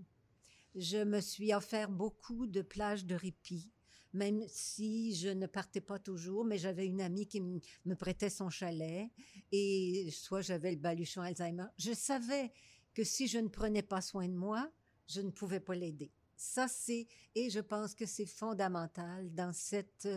[0.74, 3.70] Je me suis offert beaucoup de plages de répit,
[4.12, 8.50] même si je ne partais pas toujours, mais j'avais une amie qui me prêtait son
[8.50, 9.10] chalet
[9.50, 11.66] et soit j'avais le baluchon Alzheimer.
[11.78, 12.52] Je savais
[12.94, 14.70] que si je ne prenais pas soin de moi,
[15.06, 16.12] je ne pouvais pas l'aider.
[16.36, 20.08] Ça, c'est, et je pense que c'est fondamental dans cette,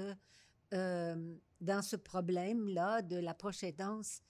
[0.74, 4.22] euh, dans ce problème-là de la proche aidance.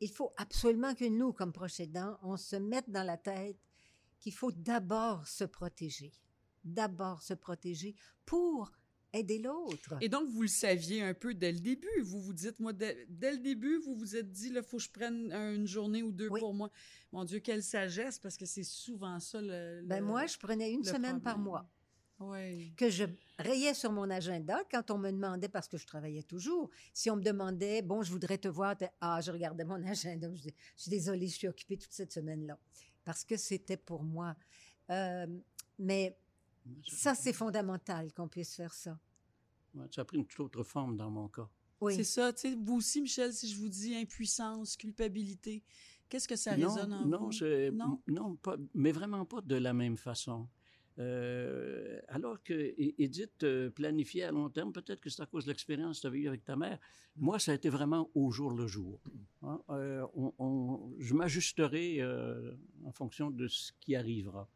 [0.00, 3.58] Il faut absolument que nous, comme proches aidants, on se mette dans la tête
[4.18, 6.12] qu'il faut d'abord se protéger.
[6.64, 8.72] D'abord se protéger pour
[9.12, 9.94] aider l'autre.
[10.00, 12.00] Et donc, vous le saviez un peu dès le début.
[12.02, 14.90] Vous vous dites, moi, dès, le début, vous vous êtes dit, il faut que je
[14.90, 16.70] prenne une journée ou deux pour moi.
[17.12, 20.84] Mon Dieu, quelle sagesse, parce que c'est souvent ça le, Ben moi, je prenais une
[20.84, 21.68] semaine par mois.
[22.20, 22.72] Oui.
[22.76, 23.04] Que je
[23.38, 27.16] rayais sur mon agenda quand on me demandait, parce que je travaillais toujours, si on
[27.16, 30.90] me demandait, bon, je voudrais te voir, ah, je regardais mon agenda, je, je suis
[30.90, 32.58] désolée, je suis occupée toute cette semaine-là,
[33.04, 34.36] parce que c'était pour moi.
[34.90, 35.26] Euh,
[35.78, 36.16] mais
[36.86, 38.98] ça, c'est fondamental qu'on puisse faire ça.
[39.90, 41.48] ça a pris une toute autre forme dans mon cas.
[41.80, 41.96] Oui.
[41.96, 45.64] C'est ça, tu sais, vous aussi, Michel, si je vous dis impuissance, culpabilité,
[46.08, 47.72] qu'est-ce que ça résonne en non, vous?
[47.72, 50.48] Non, non, pas, mais vraiment pas de la même façon.
[50.98, 55.50] Euh, alors que Edith euh, planifiait à long terme, peut-être que c'est à cause de
[55.50, 56.78] l'expérience que tu avais eue avec ta mère.
[57.16, 59.00] Moi, ça a été vraiment au jour le jour.
[59.42, 59.60] Hein.
[59.70, 62.00] Euh, on, je m'ajusterai
[62.84, 64.48] en fonction de ce qui arrivera.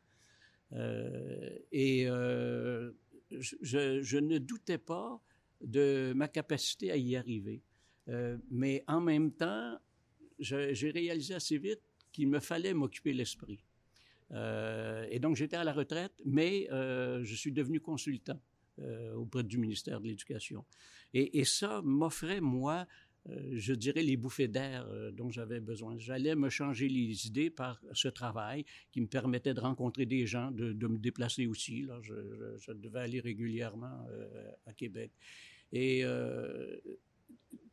[0.73, 2.93] Euh, et euh,
[3.31, 5.21] je, ne doutais pas
[5.61, 7.63] de ma capacité à y arriver.
[8.09, 9.79] Euh, mais en même temps,
[10.39, 11.81] j'ai réalisé assez vite
[12.13, 13.65] qu'il me fallait m'occuper l'esprit.
[14.33, 18.41] et donc j'étais à la retraite, mais je suis devenu consultant
[19.15, 20.65] auprès du ministère de l'Éducation.
[21.15, 22.87] Et, ça m'offrait, moi,
[23.53, 25.97] je dirais, les bouffées d'air euh, dont j'avais besoin.
[25.99, 30.51] J'allais me changer les idées par ce travail qui me permettait de rencontrer des gens,
[30.51, 31.83] de, me déplacer aussi.
[31.83, 35.13] Là, je, devais aller régulièrement euh, à Québec.
[35.73, 36.05] Et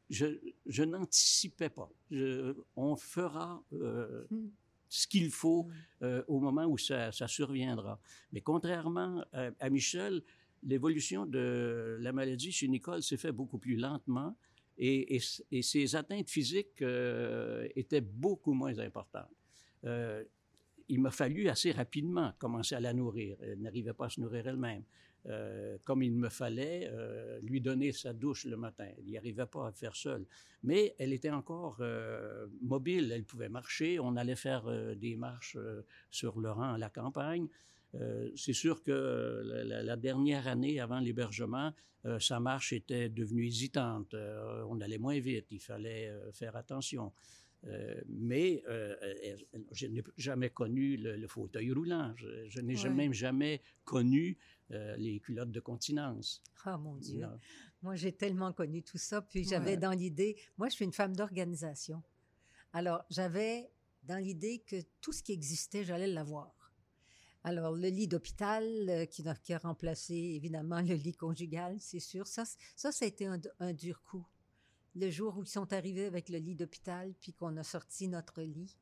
[0.09, 1.89] je, n'anticipais pas.
[2.75, 4.47] on fera hmm.
[4.89, 5.69] ce qu'il faut
[6.01, 6.21] hmm.
[6.27, 7.99] au moment où ça, surviendra.
[8.31, 10.23] Mais contrairement à Michel,
[10.63, 14.35] l'évolution de la maladie chez Nicole s'est fait beaucoup plus lentement
[14.77, 15.19] et,
[15.61, 19.29] ses atteintes physiques euh, étaient beaucoup moins importantes.
[19.85, 20.23] Euh,
[20.89, 23.37] il m'a fallu assez rapidement commencer à la nourrir.
[23.41, 24.83] Elle n'arrivait pas à se nourrir elle-même.
[25.25, 26.91] Euh, comme il me fallait
[27.41, 28.89] lui donner sa douche le matin.
[28.97, 30.25] Elle n'y arrivait pas à le faire seule.
[30.63, 31.81] Mais elle était encore
[32.61, 33.99] mobile, elle pouvait marcher.
[33.99, 34.65] On allait faire
[34.97, 35.57] des marches
[36.11, 37.47] sur le rang à la campagne.
[37.95, 41.71] Euh, c'est sûr que la, dernière année avant l'hébergement,
[42.05, 44.13] euh, sa marche était devenue hésitante.
[44.13, 47.13] Euh, on allait moins vite, il fallait faire attention.
[48.09, 48.63] mais
[49.71, 52.13] je n'ai jamais connu le, fauteuil roulant.
[52.17, 54.37] Je, n'ai même jamais connu
[54.97, 56.41] les culottes de continence.
[56.65, 57.25] Ah mon Dieu.
[57.83, 59.21] Moi, j'ai tellement connu tout ça.
[59.21, 62.01] Puis j'avais dans l'idée, moi, je suis une femme d'organisation.
[62.73, 63.69] Alors, j'avais
[64.03, 66.62] dans l'idée que tout ce qui existait, j'allais l'avoir.
[67.43, 72.27] Alors, le lit d'hôpital euh, qui, a remplacé évidemment le lit conjugal, c'est sûr.
[72.27, 74.25] Ça, ça, ça a été un, dur coup.
[74.95, 78.41] Le jour où ils sont arrivés avec le lit d'hôpital, puis qu'on a sorti notre
[78.41, 78.77] lit.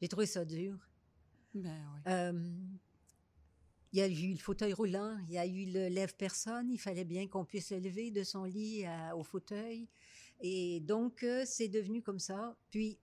[0.00, 0.78] J'ai trouvé ça dur.
[1.54, 2.00] Ben oui.
[2.08, 2.50] Euh,
[3.92, 7.04] il y a eu le fauteuil roulant, il y a eu le lève-personne, il fallait
[7.04, 9.86] bien qu'on puisse se lever de son lit au fauteuil.
[10.40, 12.56] Et donc, euh, c'est devenu comme ça.
[12.70, 12.98] Puis,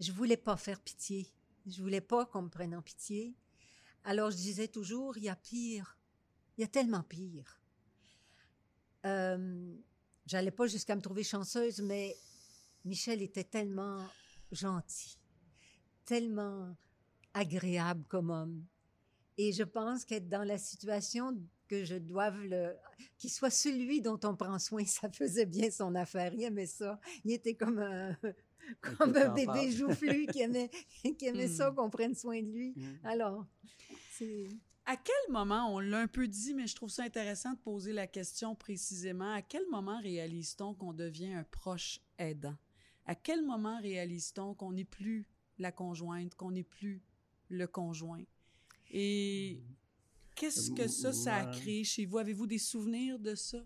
[0.00, 1.32] je voulais pas faire pitié.
[1.66, 3.34] Je voulais pas qu'on me prenne en pitié.
[4.04, 5.98] Alors je disais toujours, il y a pire.
[6.56, 7.60] Il y a tellement pire.
[9.04, 9.76] Euh,
[10.26, 12.16] J'allais pas jusqu'à me trouver chanceuse, mais
[12.84, 14.04] Michel était tellement
[14.50, 15.18] gentil,
[16.04, 16.76] tellement
[17.32, 18.66] agréable comme homme.
[19.38, 22.74] Et je pense qu'être dans la situation que je doive le,
[23.18, 26.34] qu'il soit celui dont on prend soin, ça faisait bien son affaire.
[26.34, 26.98] Il aimait ça.
[27.24, 28.16] Il était comme un,
[28.80, 30.70] comme un bébé joufflu qui aimait,
[31.02, 31.74] qui aimait ça, hmm.
[31.74, 32.74] qu'on prenne soin de lui.
[32.76, 33.06] Hmm.
[33.06, 33.46] Alors,
[34.12, 34.48] c'est...
[34.84, 37.92] À quel moment, on l'a un peu dit, mais je trouve ça intéressant de poser
[37.92, 42.56] la question précisément, à quel moment réalise-t-on qu'on devient un proche aidant?
[43.04, 45.26] À quel moment réalise-t-on qu'on n'est plus
[45.58, 47.02] la conjointe, qu'on n'est plus
[47.48, 48.22] le conjoint?
[48.90, 49.74] Et hmm.
[50.36, 52.18] qu'est-ce que ça, ça a créé chez vous?
[52.18, 53.58] Avez-vous des souvenirs de ça?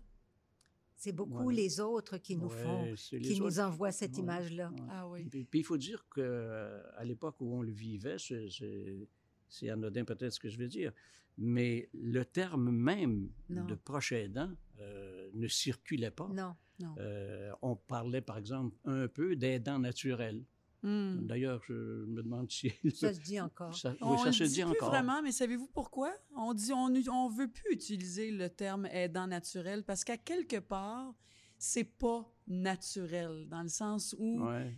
[1.03, 4.71] C'est beaucoup les autres qui nous font, qui nous envoient cette image-là.
[4.87, 5.25] Ah oui.
[5.25, 10.47] Puis, il faut dire qu'à l'époque où on le vivait, c'est anodin peut-être ce que
[10.47, 10.91] je veux dire,
[11.39, 13.65] mais le terme même Non.
[13.65, 16.27] de proche aidant euh, ne circulait pas.
[16.31, 16.53] Non.
[16.79, 16.93] Non.
[16.99, 20.45] Euh, on parlait, par exemple, un peu d'aidant naturel.
[20.83, 21.27] Hmm.
[21.27, 22.71] D'ailleurs, je me demande si...
[22.95, 23.75] Ça se dit encore.
[23.75, 24.89] Ça- oui, On ça le se dit, dit plus encore.
[24.89, 26.11] vraiment, mais savez-vous pourquoi?
[26.35, 31.13] On dit on on veut plus utiliser le terme aidant naturel parce qu'à quelque part,
[31.59, 34.75] c'est pas naturel dans le sens où Ouais.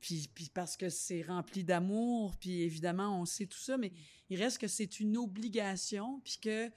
[0.00, 3.92] puis, puis parce que c'est rempli d'amour, puis évidemment on sait tout ça, mais
[4.28, 6.70] il reste que c'est une obligation, puis que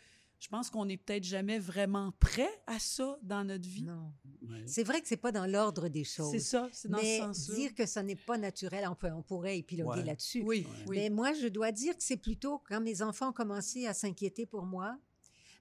[0.44, 3.84] je pense qu'on n'est peut-être jamais vraiment prêt à ça dans notre vie.
[3.84, 4.12] Non.
[4.50, 4.64] ouais.
[4.66, 6.32] C'est vrai que c'est pas dans l'ordre des choses.
[6.32, 7.56] C'est ça, c'est dans mais ce sens-là.
[7.56, 10.06] dire que ça n'est pas naturel, on, peut, on pourrait épiloguer Ouais.
[10.06, 10.42] là-dessus.
[10.46, 10.86] Oui, Ouais.
[10.88, 10.98] oui.
[10.98, 14.46] Mais moi, je dois dire que c'est plutôt quand mes enfants ont commencé à s'inquiéter
[14.46, 14.98] pour moi.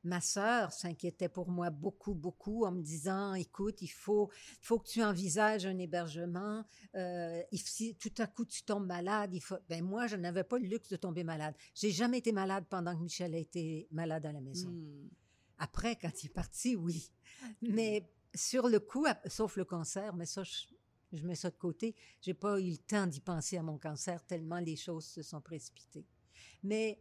[0.05, 4.89] Ma sœur s'inquiétait pour moi beaucoup, beaucoup en me disant, écoute, il faut, faut que
[4.89, 6.65] tu envisages un hébergement.
[6.97, 9.57] Euh, si tout à coup tu tombes malade, il faut.
[9.69, 11.55] Ben moi, je n'avais pas le luxe de tomber malade.
[11.75, 14.71] J'ai jamais été malade pendant que Michel a été malade à la maison.
[14.71, 15.09] Hmm.
[15.59, 17.11] Après, quand il est parti, oui.
[17.61, 20.67] Mais sur le coup, sauf le cancer, mais ça, je,
[21.13, 21.95] je mets ça de côté.
[22.21, 25.41] J'ai pas eu le temps d'y penser à mon cancer tellement les choses se sont
[25.41, 26.07] précipitées.
[26.63, 27.01] Mais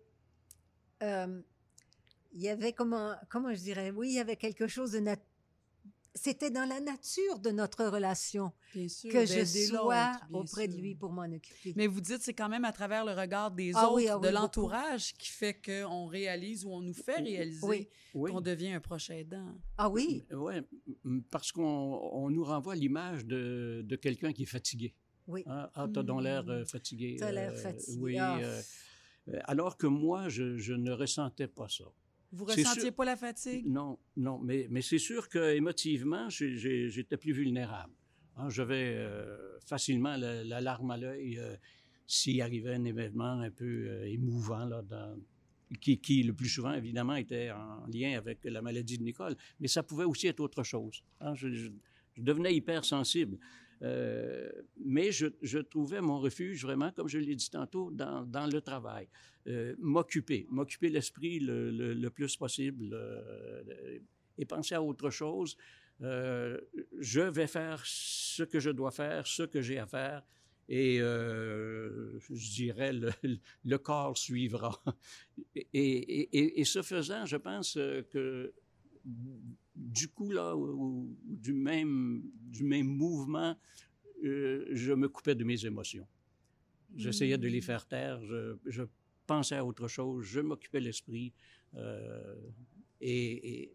[1.03, 1.41] euh,
[2.33, 5.17] il y avait comment, comment je dirais, oui, il y avait quelque chose de nat-
[6.13, 10.75] C'était dans la nature de notre relation Bien sûr, que je d'aider sois auprès de
[10.75, 11.73] lui pour m'en occuper.
[11.77, 14.19] Mais vous dites c'est quand même à travers le regard des Ah autres, oui, ah
[14.19, 17.87] de oui, l'entourage, qui fait qu'on réalise ou on nous fait réaliser Oui.
[18.13, 18.29] Oui.
[18.31, 19.55] qu'on devient un proche aidant.
[19.77, 20.61] Ah oui, Ouais,
[21.05, 24.93] m- parce qu'on on nous renvoie l'image de, de quelqu'un qui est fatigué.
[25.27, 25.43] oui.
[25.47, 26.65] Ah, ah, t'as donc l'air euh, Mm.
[26.65, 27.15] fatigué.
[27.19, 27.97] T'as l'air euh, fatigué.
[28.01, 28.17] Oui.
[28.17, 28.37] Ah.
[28.37, 28.61] euh,
[29.29, 31.85] euh, alors que moi, je, je ne ressentais pas ça.
[32.31, 32.93] Vous ressentiez sûr.
[32.95, 33.67] pas la fatigue?
[33.67, 37.93] Non, non, mais, mais c'est sûr que émotivement, j'étais plus vulnérable.
[38.37, 41.55] Hein, J'avais euh, facilement la, la larme à l'œil euh,
[42.07, 45.17] s'il arrivait un événement un peu euh, émouvant, là, dans-
[45.79, 49.35] qui, qui, le plus souvent, évidemment, était en lien avec la maladie de Nicole.
[49.59, 51.03] Mais ça pouvait aussi être autre chose.
[51.19, 51.33] hein.
[51.35, 51.69] Je, je-
[52.13, 53.37] je devenais hypersensible.
[53.83, 59.07] Euh, mais je, trouvais mon refuge vraiment, comme je l'ai dit tantôt, dans, le travail.
[59.47, 63.99] Euh, m'occuper, m'occuper l'esprit le, plus possible euh,
[64.37, 65.57] et penser à autre chose.
[65.99, 70.23] Je vais faire ce que je dois faire, ce que j'ai à faire,
[70.67, 73.11] et je dirais le,
[73.65, 74.79] le corps suivra.
[75.73, 78.53] Et, ce faisant, je pense que
[79.75, 83.55] du coup là, ou- ou du même du même mouvement,
[84.23, 86.07] euh, je me coupais de mes émotions.
[86.95, 87.63] J'essayais de les Hmm.
[87.63, 88.21] faire taire.
[88.25, 88.83] Je, je
[89.25, 90.25] pensais à autre chose.
[90.25, 91.33] Je m'occupais l'esprit.
[91.75, 92.35] euh,
[92.99, 93.73] et, et,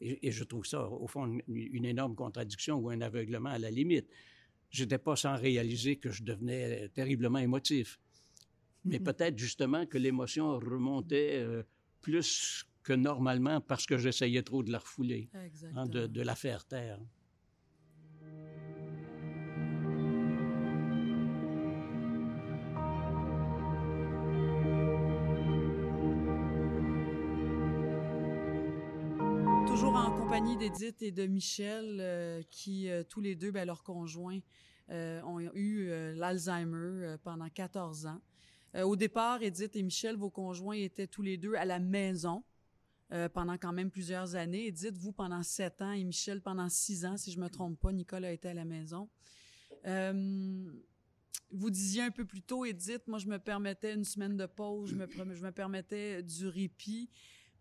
[0.00, 3.58] et- et je trouve ça, au fond, une, une énorme contradiction ou un aveuglement à
[3.58, 4.08] la limite.
[4.70, 8.00] Je n'étais pas sans réaliser que je devenais terriblement émotif.
[8.84, 9.04] Mais Mhm.
[9.04, 11.62] peut-être justement que l'émotion remontait euh,
[12.00, 15.28] plus que normalement parce que j'essayais trop de la refouler,
[15.76, 16.98] hein, de, de la faire taire.
[29.66, 33.82] Toujours en compagnie d'Edith et de Michel, euh, qui euh, tous les deux, ben, leurs
[33.82, 34.40] conjoints,
[34.88, 38.20] euh, ont eu l'Alzheimer pendant 14 ans.
[38.82, 42.42] Au départ, Edith et Michel, vos conjoints étaient tous les deux à la maison
[43.12, 44.66] euh, pendant quand même plusieurs années.
[44.66, 47.92] Edith, vous pendant 7 ans et Michel pendant 6 ans, si je me trompe pas.
[47.92, 49.08] Nicole a été à la maison.
[49.86, 50.70] Euh,
[51.50, 54.90] vous disiez un peu plus tôt, Edith, moi je me permettais une semaine de pause,
[54.90, 57.08] je me, je me permettais du répit.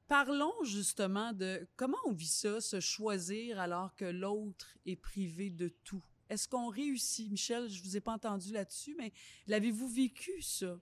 [0.07, 5.69] Parlons justement de comment on vit ça, se choisir alors que l'autre est privé de
[5.83, 6.03] tout.
[6.29, 7.31] Est-ce qu'on réussit?
[7.31, 9.13] Michel, je vous ai pas entendu là-dessus, mais
[9.47, 10.79] l'avez-vous vécu, ça?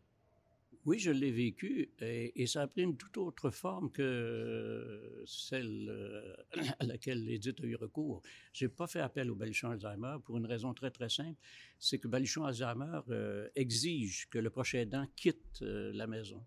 [0.86, 6.36] Oui, je l'ai vécu et, ça a pris une toute autre forme que celle euh,
[6.80, 8.21] à laquelle Edith a eu recours.
[8.54, 11.39] J'ai pas fait appel au baluchon Alzheimer pour une raison très très simple,
[11.80, 16.43] c'est que baluchon Alzheimer euh, exige que le prochain aidant quitte euh, la maison.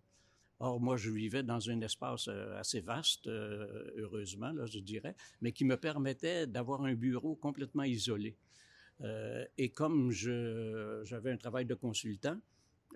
[0.61, 5.15] Or, moi, je vivais dans un espace euh, assez vaste, euh, heureusement, là, je dirais,
[5.41, 8.37] mais qui me permettait d'avoir un bureau complètement isolé.
[9.03, 12.37] Euh, et comme j'avais un travail de consultant,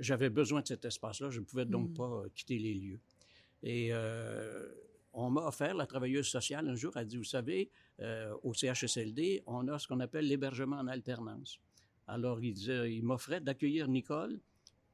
[0.02, 1.30] j'avais besoin de cet espace-là.
[1.30, 1.94] Je ne pouvais donc Mm.
[1.94, 3.00] pas euh, quitter les lieux.
[3.62, 4.68] Et euh,
[5.12, 9.42] on m'a offert, la travailleuse sociale, un jour, a dit, vous savez, euh, au CHSLD,
[9.46, 11.58] on a ce qu'on appelle l'hébergement en alternance.
[12.08, 14.40] Alors, il, disait- il m'offrait d'accueillir Nicole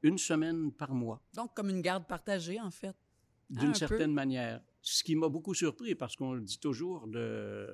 [0.03, 2.95] une semaine par mois, Donc, comme une garde partagée, en fait.
[2.95, 3.77] Ah, d'une un peu.
[3.79, 4.61] certaine manière.
[4.81, 7.67] Ce qui m'a beaucoup surpris, parce qu'on dit toujours de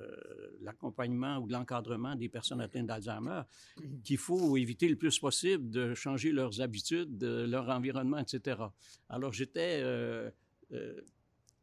[0.60, 3.42] l'accompagnement ou de l'encadrement des personnes atteintes d'Alzheimer,
[4.02, 8.60] qu'il faut éviter le plus possible de changer leurs habitudes, de leur environnement, etc.
[9.08, 10.30] Alors j'étais, euh,
[10.72, 11.00] euh,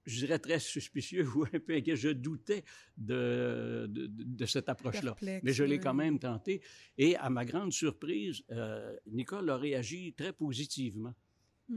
[0.06, 1.96] je dirais, très suspicieux ou un peu inquiet.
[1.96, 2.64] Je doutais
[2.98, 5.16] de, de, de cette approche-là.
[5.44, 6.62] Mais je l'ai quand même tenté.
[6.98, 11.14] Et à ma grande surprise, euh, Nicole a réagi très positivement.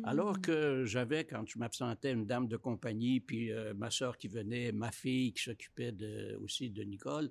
[0.04, 0.40] Alors mm.
[0.40, 4.72] que j'avais, quand je m'absentais, une dame de compagnie, puis euh, ma soeur qui venait,
[4.72, 7.30] ma fille qui s'occupait de, aussi de Nicole,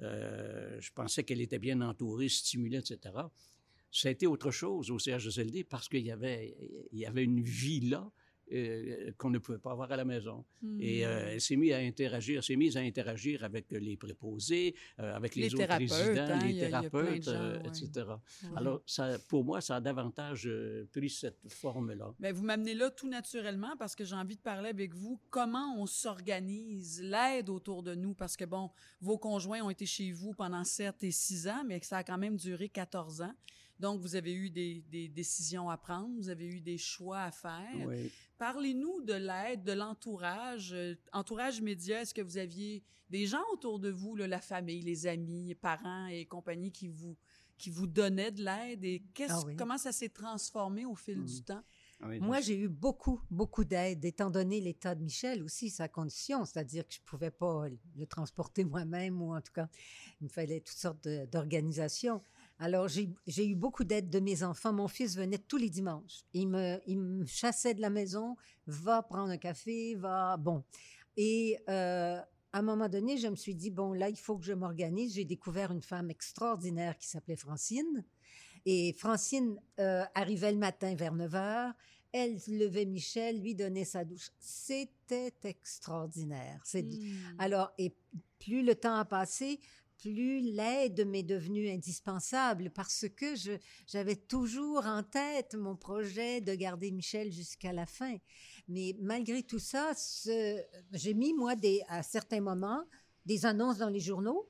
[0.00, 3.14] euh, je pensais qu'elle était bien entourée, stimulée, etc.
[3.90, 6.56] Ça a été autre chose au CHSLD parce qu'il y avait,
[6.92, 8.10] il y avait une vie là
[9.18, 10.44] qu'on ne pouvait pas avoir à la maison.
[10.78, 11.28] Et euh, hmm.
[11.28, 15.54] elle s'est mise à interagir, s'est mise à interagir avec les préposés, euh, avec les,
[15.54, 17.30] autres résidents, hein, les thérapeutes,
[17.64, 18.06] etc.
[18.56, 20.48] Alors, ça, pour moi, ça a davantage
[20.92, 22.14] pris cette forme-là.
[22.18, 25.20] Mais ben, vous m'amenez là tout naturellement parce que j'ai envie de parler avec vous
[25.30, 28.14] comment on s'organise l'aide autour de nous?
[28.14, 31.80] Parce que, bon, vos conjoints ont été chez vous pendant 7 et 6 ans, mais
[31.80, 33.34] que ça a quand même duré 14 ans.
[33.80, 37.88] Donc, vous avez eu des, décisions à prendre, vous avez eu des choix à faire.
[38.38, 42.02] Parlez-nous de l'aide, de l'entourage, euh, entourage média.
[42.02, 46.06] Est-ce que vous aviez des gens autour de vous, la famille, les amis, les parents
[46.06, 47.16] et compagnie qui vous
[47.56, 48.84] qui vous donnaient de l'aide?
[48.84, 51.44] Et ah comment ça s'est transformé au fil du mmh.
[51.44, 51.62] temps?
[52.00, 56.44] Ah Moi, j'ai eu beaucoup, beaucoup d'aide, étant donné l'état de Michel aussi, sa condition,
[56.44, 57.66] c'est-à-dire que je ne pouvais pas
[57.96, 59.68] le transporter moi-même, ou en tout cas,
[60.20, 62.20] il me fallait toutes sortes d'organisations.
[62.58, 64.72] Alors, j'ai eu beaucoup d'aide de mes enfants.
[64.72, 66.24] Mon fils venait tous les dimanches.
[66.32, 68.36] Il me, il me chassait de la maison,
[68.66, 70.36] va prendre un café, va...
[70.36, 70.62] Bon.
[71.16, 72.18] Et euh,
[72.52, 75.14] à un moment donné, je me suis dit, bon, là, il faut que je m'organise.
[75.14, 78.04] J'ai découvert une femme extraordinaire qui s'appelait Francine.
[78.66, 81.72] Et Francine euh, arrivait le matin vers 9 h.
[82.12, 84.30] Elle levait Michel, lui donnait sa douche.
[84.38, 86.62] C'était extraordinaire.
[86.72, 86.88] Mmh.
[87.38, 87.92] Alors, et
[88.38, 89.58] plus le temps a passé,
[90.04, 93.52] plus l'aide m'est devenue indispensable parce que je,
[93.86, 98.18] j'avais toujours en tête mon projet de garder Michel jusqu'à la fin.
[98.68, 99.92] Mais malgré tout ça,
[100.92, 102.84] j'ai mis, moi, des, à certains moments,
[103.24, 104.46] des annonces dans les journaux.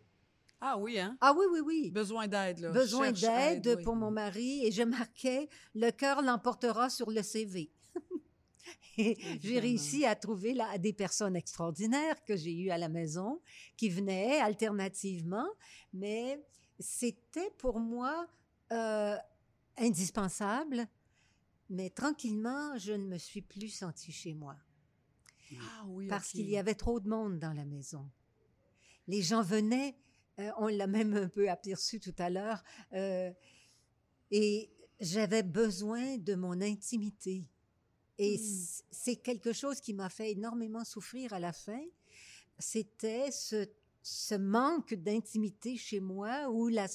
[0.61, 1.17] Ah oui, hein?
[1.21, 1.91] Ah oui, oui, oui.
[1.93, 2.71] Besoin d'aide, là.
[2.73, 4.67] Besoin d'aide pour mon mari.
[4.67, 7.71] Et je marquais, le cœur l'emportera sur le CV.
[8.97, 13.41] j'ai réussi à trouver là, des personnes extraordinaires que j'ai eues à la maison
[13.77, 15.49] qui venaient alternativement,
[15.93, 16.45] mais
[16.79, 18.27] c'était pour moi
[18.73, 19.17] euh,
[19.79, 20.87] indispensable.
[21.71, 24.57] Mais tranquillement, je ne me suis plus sentie chez moi.
[25.61, 28.11] Ah oui, parce qu'il y avait trop de monde dans la maison.
[29.07, 29.97] Les gens venaient,
[30.39, 33.31] euh, on l'a même un peu aperçu tout à l'heure, euh,
[34.31, 37.45] et j'avais besoin de mon intimité.
[38.19, 38.83] Et mmh.
[38.91, 41.83] c'est quelque chose qui m'a fait énormément souffrir à la fin.
[42.59, 43.67] C'était ce,
[44.03, 46.87] ce manque d'intimité chez moi où la,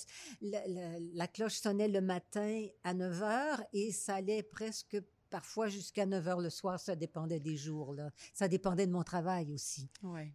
[0.42, 4.98] la, cloche sonnait le matin à 9 heures et ça allait presque
[5.30, 7.94] parfois jusqu'à 9 heures le soir, ça dépendait des jours.
[7.94, 8.12] Là.
[8.34, 9.90] Ça dépendait de mon travail aussi.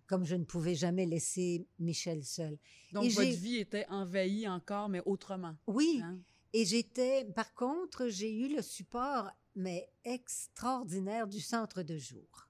[0.07, 2.59] Comme je ne pouvais jamais laisser Michel seul.
[2.92, 5.57] Donc, votre vie était envahie encore, mais autrement.
[5.66, 6.01] Oui.
[6.03, 6.18] Hein?
[6.53, 12.48] Et j'étais, par contre, j'ai eu le support mais extraordinaire du centre de jour.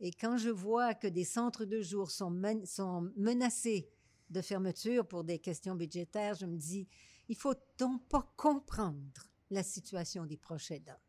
[0.00, 2.32] Et quand je vois que des centres de jour sont,
[2.64, 3.88] sont menacés
[4.30, 6.88] de fermeture pour des questions budgétaires, je me dis,
[7.28, 11.00] il faut donc pas comprendre la situation des proches aidants.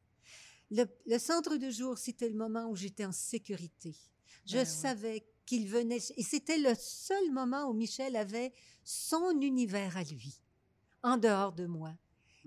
[0.71, 3.95] Le, le centre de jour, c'était le moment où j'étais en sécurité.
[4.45, 9.97] Je ben savais qu'il venait, et c'était le seul moment où Michel avait son univers
[9.97, 10.41] à lui,
[11.03, 11.93] en dehors de moi.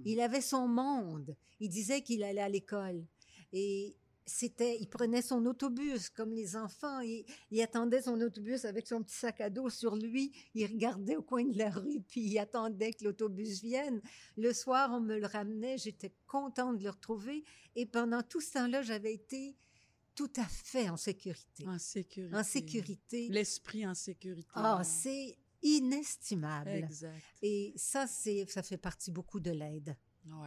[0.05, 1.37] Il avait son monde.
[1.61, 3.05] Il disait qu'il allait à l'école.
[3.53, 3.97] Et
[4.29, 7.01] c'était, il prenait son autobus comme les enfants.
[7.01, 10.33] Il, il, attendait son autobus avec son petit sac à dos sur lui.
[10.55, 14.01] Il regardait au coin de la rue, puis il attendait que l'autobus vienne.
[14.37, 15.79] Le soir, on me le ramenait.
[15.79, 17.45] J'étais contente de le retrouver.
[17.75, 19.57] Et pendant tout ce temps-là, j'avais été
[20.15, 21.67] tout à fait en sécurité.
[21.67, 22.37] En sécurité.
[22.37, 23.29] En sécurité.
[23.29, 24.51] L'esprit en sécurité.
[24.55, 26.71] Ah, c'est inestimable.
[26.71, 27.23] Exact.
[27.43, 29.97] Et ça, c'est, ça fait partie beaucoup de l'aide.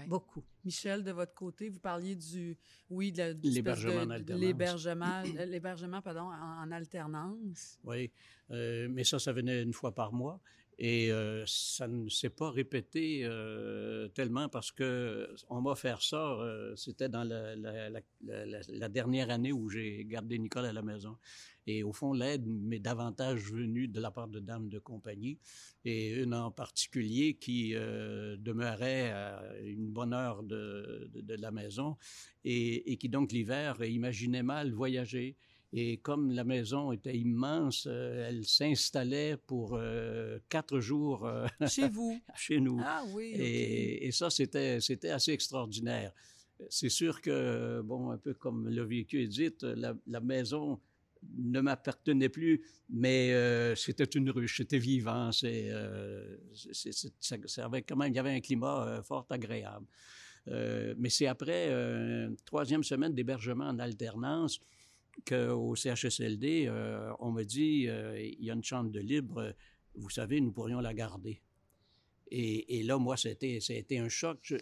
[0.07, 0.43] Beaucoup.
[0.63, 2.57] Michel, de votre côté, vous parliez du,
[2.89, 4.41] oui, de l'hébergement en alternance.
[4.43, 7.79] L'hébergement, l'hébergement, pardon, en, alternance.
[7.83, 8.11] Oui,
[8.51, 10.39] euh, mais ça, ça venait une fois par mois.
[10.77, 11.11] Et
[11.45, 13.27] ça ne s'est pas répété
[14.15, 16.37] tellement parce que on m'a fait ça,
[16.75, 21.17] c'était dans la, dernière année où j'ai gardé Nicole à la maison.
[21.67, 25.37] Et au fond, l'aide m'est davantage venue de la part de dames de compagnie,
[25.85, 31.97] et une en particulier qui demeurait à une bonne heure de, de, la maison
[32.43, 35.37] et, et qui donc l'hiver imaginait mal voyager
[35.73, 41.87] Et comme la maison était immense, euh, elle s'installait pour euh, quatre jours euh, Chez
[41.87, 42.19] vous?
[42.35, 42.81] chez nous.
[42.85, 43.31] Ah oui.
[43.33, 46.11] Et, et ça, c'était, c'était assez extraordinaire.
[46.69, 50.79] C'est sûr que, bon, un peu comme l'a vécu Edith, la, la maison
[51.37, 57.37] ne m'appartenait plus, mais euh, c'était une ruche, c'était vivant, c'est, euh, c'est- c'est- ça,
[57.45, 59.85] ça avait quand même, il y avait un climat euh, fort agréable.
[60.97, 64.59] Mais c'est après une troisième semaine d'hébergement en alternance
[65.25, 69.53] qu'au CHSLD, euh, on me dit, euh, il y a une chambre de libre,
[69.95, 71.41] vous savez, nous pourrions la garder.
[72.29, 74.39] Et, et là, moi, c'était, ça a été un choc.
[74.43, 74.55] Je-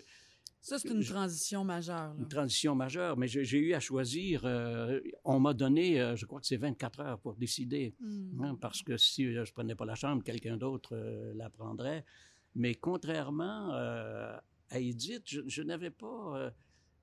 [0.61, 2.13] Ça, c'est une transition majeure.
[2.13, 2.15] là.
[2.19, 4.41] une transition majeure, mais j'ai eu à choisir.
[4.45, 8.43] euh, on m'a donné, euh, je crois que c'est 24 heures pour décider, Hmm.
[8.43, 12.03] hein, parce que si je prenais pas la chambre, quelqu'un d'autre euh, la prendrait.
[12.55, 16.51] Mais contrairement à Edith, je, je n'avais pas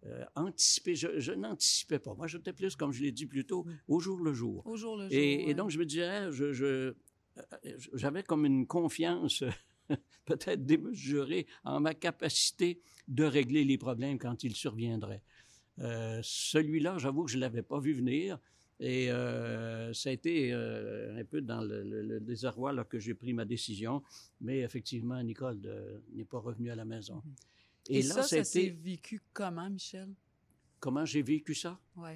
[0.04, 2.14] euh, anticipé, je, je n'anticipais pas.
[2.14, 4.62] Moi, j'étais plus, comme je l'ai dit plus tôt, au jour le jour.
[4.66, 5.12] Au jour le jour.
[5.12, 5.50] Et, ouais.
[5.50, 6.94] et donc, je me disais, je, je- euh,
[7.94, 9.42] j'avais comme une confiance
[10.24, 15.22] peut-être démesurée en ma capacité de régler les problèmes quand ils surviendraient.
[15.80, 18.38] Euh, Celui-là, j'avoue que je ne l'avais pas vu venir.
[18.78, 22.98] Et euh, ça a été euh, un peu dans le, le- le désarroi là, que
[22.98, 24.02] j'ai pris ma décision.
[24.42, 25.58] Mais effectivement, Nicole
[26.14, 27.22] n'est pas revenue à la maison.
[27.88, 30.08] Et, Et, là, ça, ça s'est vécu comment, Michel?
[30.80, 31.80] comment j'ai vécu ça?
[31.96, 32.10] Oui.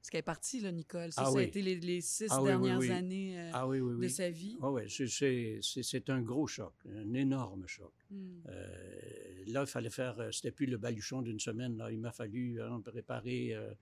[0.00, 1.10] Parce qu'elle est partie, là, Nicole.
[1.12, 1.42] Ça, Ah ça a oui.
[1.44, 2.90] été les, les six Ah oui, oui, dernières oui.
[2.90, 4.10] années euh, Ah oui, oui, de oui.
[4.10, 4.56] sa vie.
[4.62, 7.92] Ah ouais, c'est- un gros choc, un énorme choc.
[8.10, 8.38] Hmm.
[8.48, 11.76] Euh, là, il fallait faire, euh, c'était plus le baluchon d'une semaine.
[11.76, 11.90] Là.
[11.90, 13.72] Il m'a fallu hein, préparer euh,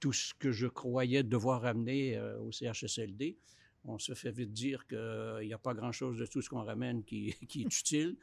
[0.00, 3.36] tout ce que je croyais devoir amener euh, au CHSLD.
[3.86, 7.04] On se fait vite dire qu'il n'y a pas grand-chose de tout ce qu'on ramène
[7.04, 8.16] qui, qui est utile,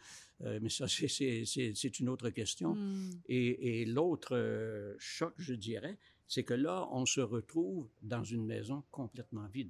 [0.43, 2.73] Euh, mais ça, c'est- une autre question.
[2.73, 3.11] Hmm.
[3.27, 5.97] Et, et l'autre euh, choc, je dirais,
[6.27, 9.69] c'est que là, on se retrouve dans une maison complètement vide.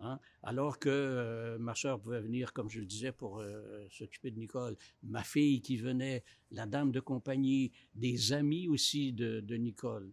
[0.00, 0.18] Hein?
[0.42, 4.38] Alors que euh, ma soeur pouvait venir, comme je le disais, pour euh, s'occuper de
[4.40, 10.10] Nicole, ma fille qui venait, la dame de compagnie, des amis aussi de, de Nicole.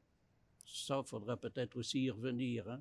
[0.67, 2.69] Ça, il faudra peut-être aussi y revenir.
[2.69, 2.79] hein.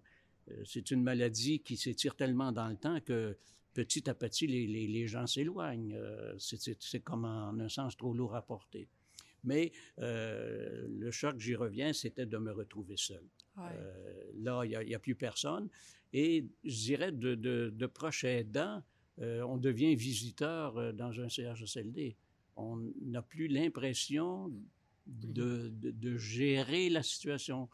[0.51, 3.36] Euh, C'est une maladie qui s'étire tellement dans le temps que
[3.74, 5.95] petit à petit, les, les- les gens s'éloignent.
[5.95, 8.88] Euh, c'est- comme en un sens trop lourd à porter.
[9.45, 13.24] Mais euh, le choc, j'y reviens, c'était de me retrouver seul.
[13.57, 13.64] Ouais.
[13.74, 15.68] Euh, là, il n'y a, plus personne.
[16.12, 18.82] Et je dirais, de, de, de proche aidant,
[19.20, 22.16] euh, on devient visiteur dans un CHSLD.
[22.57, 24.53] On n'a plus l'impression
[25.07, 27.68] de, de, de gérer la situation.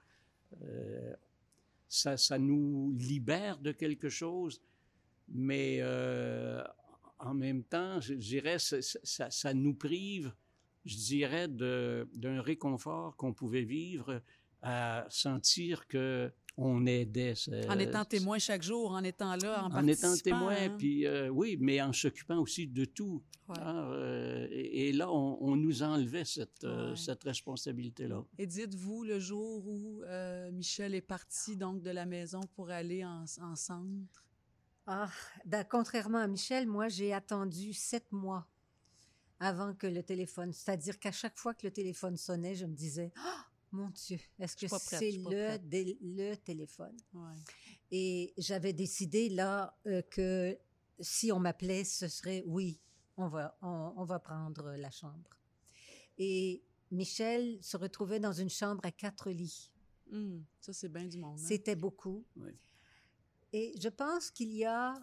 [1.89, 4.61] Euh, ça, ça nous libère de quelque chose,
[5.28, 6.62] mais euh,
[7.18, 10.32] en même temps, je dirais, ça, ça, ça nous prive,
[10.84, 14.22] je dirais, d'un réconfort qu'on pouvait vivre
[14.62, 17.34] à sentir que on aidait.
[17.34, 20.74] ce- En étant témoin chaque jour, en étant là, en, en étant participant, témoin, hein.
[20.76, 23.22] puis euh, oui, mais en s'occupant aussi de tout.
[23.48, 23.54] Ouais.
[23.61, 28.22] euh, et, et là, on, on nous enlevait cette, euh, cette responsabilité-là.
[28.38, 33.04] Et dites-vous, le jour où euh, Michel est parti donc de la maison pour aller
[33.04, 34.24] en, en centre,
[34.86, 35.09] Ah,
[35.46, 38.46] da- contrairement à Michel, moi, j'ai attendu sept mois
[39.40, 40.52] avant que le téléphone.
[40.52, 44.57] C'est-à-dire qu'à chaque fois que le téléphone sonnait, je me disais, Ah, mon Dieu, est-ce
[44.57, 45.59] que c'est le,
[46.01, 46.97] le téléphone?
[47.14, 47.35] ouais.
[47.91, 50.59] Et j'avais décidé là euh, que
[51.01, 52.79] si on m'appelait, ce serait oui,
[53.16, 55.31] on va, on, on va prendre la chambre.
[56.19, 59.71] Et Michel se retrouvait dans une chambre à quatre lits.
[60.11, 61.39] Hmm, ça, c'est bien du monde.
[61.39, 61.45] hein.
[61.47, 62.25] C'était beaucoup.
[62.37, 62.53] Oui.
[63.53, 64.95] Et je pense qu'il y a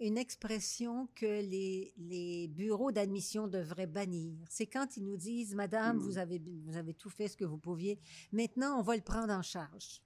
[0.00, 4.36] une expression que les, les bureaux d'admission devraient bannir.
[4.48, 6.00] C'est quand ils nous disent, Madame, Mm.
[6.00, 7.98] vous, avez, vous avez tout fait ce que vous pouviez,
[8.32, 10.00] maintenant on va le prendre en charge.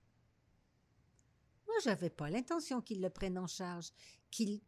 [1.67, 3.89] Moi, j'avais pas l'intention qu'ils le prennent en charge,
[4.31, 4.61] qu'ils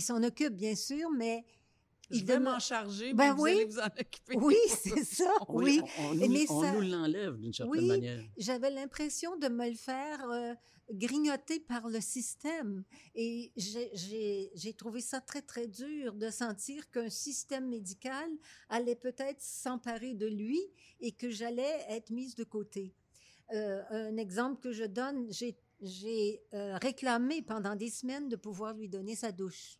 [0.00, 1.44] s'en occupent, bien sûr, mais
[2.10, 3.50] Je il vais m'en charger, Ben vous oui.
[3.52, 4.36] allez vous en occuper.
[4.36, 5.80] Oui, c'est ça, oui.
[5.98, 7.86] On, on nous, Mais on ça- nous l'enlève d'une certaine Oui.
[7.88, 8.22] manière.
[8.36, 10.54] j'avais l'impression de me le faire euh,
[10.90, 12.84] grignoter par le système.
[13.14, 18.28] Et j'ai- trouvé ça très, très dur de sentir qu'un système médical
[18.68, 20.60] allait peut-être s'emparer de lui
[21.00, 22.92] et que j'allais être mise de côté.
[23.52, 25.28] Euh, un exemple que je donne,
[25.80, 29.78] j'ai euh, réclamé pendant des semaines de pouvoir lui donner sa douche.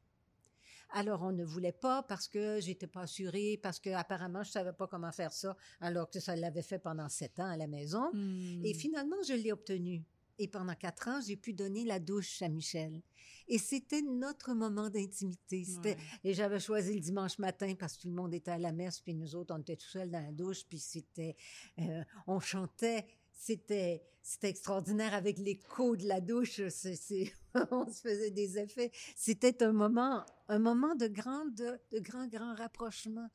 [0.91, 4.73] Alors, on ne voulait pas parce que j'étais pas assurée, parce que apparemment je savais
[4.73, 8.11] pas comment faire ça, alors que ça l'avait fait pendant sept ans à la maison.
[8.13, 8.65] Hmm.
[8.65, 10.05] Et finalement, je l'ai obtenu.
[10.39, 13.03] Et pendant quatre ans, j'ai pu donner la douche à Michel.
[13.47, 15.65] Et c'était notre moment d'intimité.
[15.85, 15.97] Ouais.
[16.25, 19.01] Et j'avais choisi le dimanche matin parce que tout le monde était à la messe,
[19.01, 21.37] puis nous autres, on était tout seuls dans la douche, puis c'était...
[21.79, 26.59] euh, on chantait c'était c'était extraordinaire avec l'écho de la douche.
[27.71, 28.91] on se faisait des effets.
[29.17, 33.29] C'était un moment, un moment de grand, de, grand, grand rapprochement.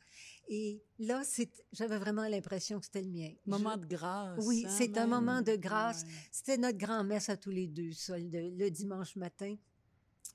[0.52, 1.22] Et là,
[1.72, 3.30] j'avais vraiment l'impression que c'était le mien.
[3.46, 4.44] Moment de grâce.
[4.46, 6.04] Oui, hein, c'est un moment de grâce.
[6.32, 9.56] C'était notre grand-messe à tous les deux, ça, le, dimanche matin.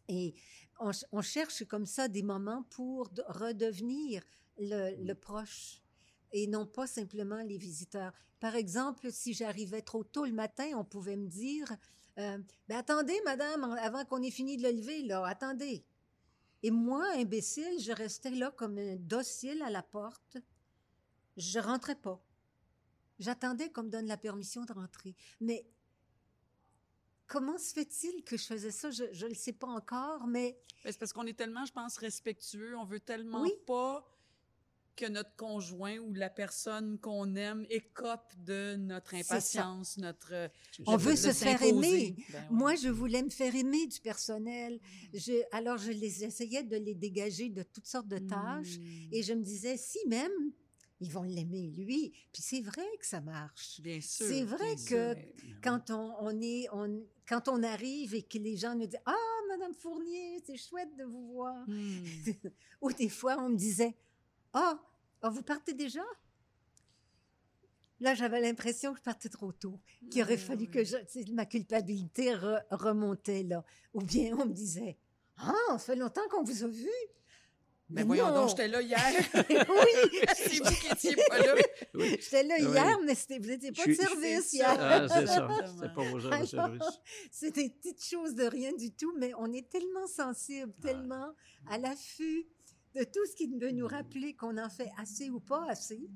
[0.09, 0.35] Et
[0.79, 4.23] on, cherche comme ça des moments pour redevenir
[4.57, 5.83] le, le proche
[6.31, 8.13] et non pas simplement les visiteurs.
[8.39, 11.67] Par exemple, si j'arrivais trop tôt le matin, on pouvait me dire
[12.19, 12.39] euh,
[12.69, 15.85] ben Attendez, madame, avant qu'on ait fini de le lever, là, attendez.
[16.65, 20.39] Et moi, imbécile, je restais là comme un docile à la porte.
[21.37, 22.19] Je rentrais pas.
[23.19, 25.15] J'attendais qu'on me donne la permission de rentrer.
[25.43, 25.67] Mais
[27.27, 28.91] comment se fait-il que je faisais ça?
[28.91, 30.59] Je ne le sais pas encore, mais...
[30.85, 32.75] C'est parce qu'on est tellement, je pense, respectueux.
[32.79, 34.03] On veut tellement pas
[34.97, 40.33] que notre conjoint ou la personne qu'on aime écope de notre impatience, notre...
[40.33, 40.49] Euh,
[40.87, 42.17] On veut se faire aimer.
[42.31, 44.81] Ben Moi, je voulais me faire aimer du personnel.
[45.13, 48.79] Je, alors, je les essayais de les dégager de toutes sortes de tâches.
[49.13, 50.53] Et je me disais, si même
[51.01, 52.13] ils vont l'aimer lui.
[52.33, 53.81] Puis c'est vrai que ça marche.
[53.81, 54.27] Bien sûr.
[54.27, 55.15] C'est vrai que
[55.63, 59.15] quand on, est, on, quand on arrive et que les gens nous disent ah
[59.49, 61.65] Madame Fournier, c'est chouette de vous voir.
[61.67, 62.05] Hmm.
[62.81, 63.95] Ou des fois on me disait
[64.55, 64.79] ah,
[65.23, 66.03] oh, vous partez déjà?
[68.01, 69.81] Là, j'avais l'impression que je partais trop tôt,
[70.11, 70.97] qu'il aurait fallu que je,
[71.33, 72.35] ma culpabilité
[72.71, 73.65] remontait là.
[73.93, 74.97] Ou bien on me disait,
[75.39, 76.91] ah, ça fait longtemps qu'on vous a vu.
[77.91, 78.99] Mais, voyons donc, j'étais là hier.
[79.35, 80.21] oui.
[80.37, 81.55] c'est vous qui n'étiez pas là.
[81.95, 84.77] J'étais là hier, mais vous n'étiez pas de service hier.
[84.79, 85.49] Ah, c'est ça.
[85.75, 87.01] C'était pas vos heures de service.
[87.31, 91.35] C'est des petites choses de rien du tout, mais on est tellement sensible, tellement
[91.69, 92.47] à l'affût
[92.95, 96.09] de tout ce qui veut nous rappeler qu'on en fait assez ou pas assez,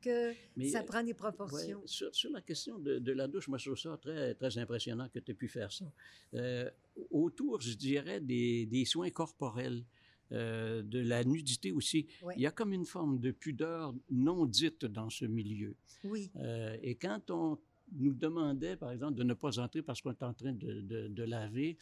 [0.00, 0.34] que
[0.70, 1.82] ça prend des proportions.
[1.86, 5.30] sur, la question de, la douche, moi, je trouve ça très, très impressionnant que tu
[5.30, 5.90] aies pu faire ça.
[6.34, 6.70] Euh,
[7.10, 9.84] autour, je dirais, des, des soins corporels.
[10.30, 12.06] Euh, de la nudité aussi.
[12.36, 15.76] Il y a comme une forme de pudeur non dite dans ce milieu.
[16.04, 16.30] Oui.
[16.36, 17.58] Euh, et quand on
[17.98, 21.08] nous demandait, par exemple, de ne pas entrer parce qu'on est en train de, de,
[21.08, 21.76] de laver,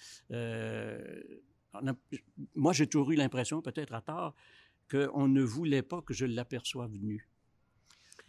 [2.54, 4.34] moi, j'ai toujours eu l'impression, peut-être à tort,
[4.90, 7.28] qu'on ne voulait pas que je l'aperçoive nu.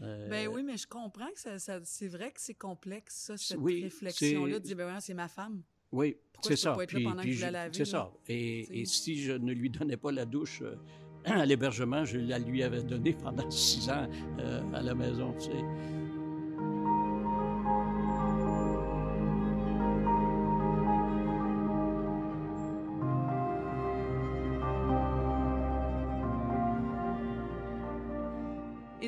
[0.01, 3.59] Euh, ben oui, mais je comprends que ça, c'est vrai que c'est complexe, ça, cette
[3.59, 5.61] réflexion-là, de dire, ben c'est ma femme.
[5.91, 6.73] Oui, c'est ça.
[6.73, 8.11] Pas être là pendant que je la C'est ça.
[8.27, 10.75] Et, et, si je ne lui donnais pas la douche euh,
[11.25, 14.07] à l'hébergement, je la lui avais donnée pendant six ans
[14.39, 16.00] euh, à la maison, tu sais.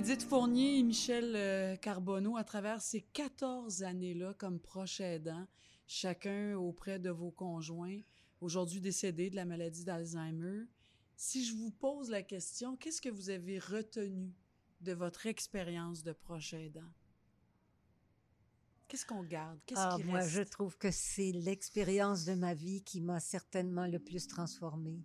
[0.03, 5.47] Edith Fournier et Michel euh, Carbonneau, à travers ces 14 années-là comme proche aidant,
[5.87, 8.01] chacun auprès de vos conjoints,
[8.41, 10.65] aujourd'hui décédés de la maladie d'Alzheimer,
[11.15, 14.35] si je vous pose la question, qu'est-ce que vous avez retenu
[14.81, 16.91] de votre expérience de proche aidant?
[18.89, 19.61] Qu'est-ce qu'on garde?
[19.65, 23.87] Qu'est-ce ah, qui moi, je trouve que c'est l'expérience de ma vie qui m'a certainement
[23.87, 24.99] le plus transformée.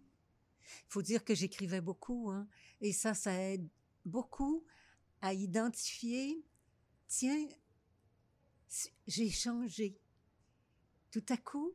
[0.64, 2.48] Il faut dire que j'écrivais beaucoup, hein,
[2.80, 3.68] et ça, ça aide
[4.04, 4.64] beaucoup
[5.20, 6.44] à identifier,
[7.06, 7.48] tiens,
[9.06, 9.98] j'ai changé.
[11.10, 11.72] Tout à coup,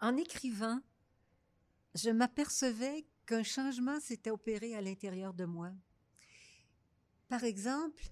[0.00, 0.80] en écrivant,
[1.94, 5.72] je m'apercevais qu'un changement s'était opéré à l'intérieur de moi.
[7.28, 8.04] Par exemple,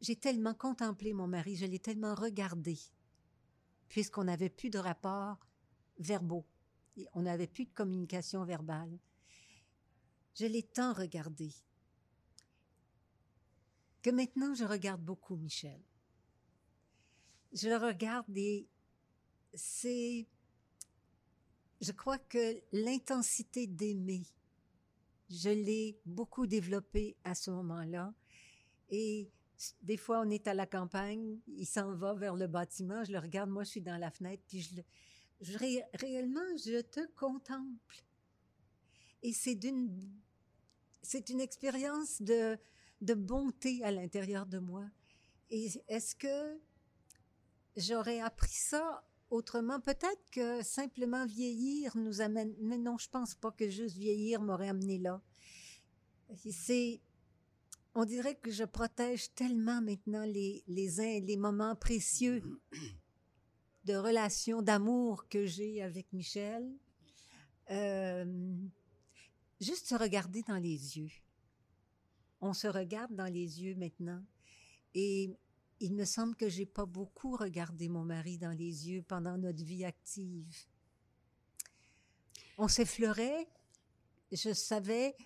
[0.00, 2.78] j'ai tellement contemplé mon mari, je l'ai tellement regardé,
[3.88, 5.38] puisqu'on n'avait plus de rapports
[5.98, 6.46] verbaux,
[7.12, 8.98] on n'avait plus de communication verbale.
[10.34, 11.52] Je l'ai tant regardé
[14.08, 15.82] que maintenant je regarde beaucoup Michel.
[17.52, 18.66] Je le regarde et
[19.52, 20.26] c'est,
[21.82, 24.22] je crois que l'intensité d'aimer,
[25.28, 28.14] je l'ai beaucoup développée à ce moment-là.
[28.88, 29.30] Et
[29.82, 33.18] des fois, on est à la campagne, il s'en va vers le bâtiment, je le
[33.18, 34.80] regarde, moi je suis dans la fenêtre, puis je,
[35.42, 38.02] je réellement, je te contemple.
[39.22, 40.10] Et c'est d'une,
[41.02, 42.58] c'est une expérience de,
[43.00, 44.84] de bonté à l'intérieur de moi.
[45.50, 46.58] Et est-ce que
[47.76, 49.80] j'aurais appris ça autrement?
[49.80, 54.68] Peut-être que simplement vieillir nous amène, mais non, je pense pas que juste vieillir m'aurait
[54.68, 55.22] amené là.
[56.50, 57.00] C'est,
[57.94, 62.42] on dirait que je protège tellement maintenant les, les, les moments précieux
[63.84, 66.70] de relations, d'amour que j'ai avec Michel.
[67.70, 68.54] Euh,
[69.60, 71.10] juste se regarder dans les yeux
[72.40, 74.22] on se regarde dans les yeux maintenant.
[74.94, 75.30] Et
[75.80, 79.62] il me semble que j'ai pas beaucoup regardé mon mari dans les yeux pendant notre
[79.64, 80.66] vie active.
[82.56, 83.48] On s'effleurait,
[84.32, 85.16] je savais,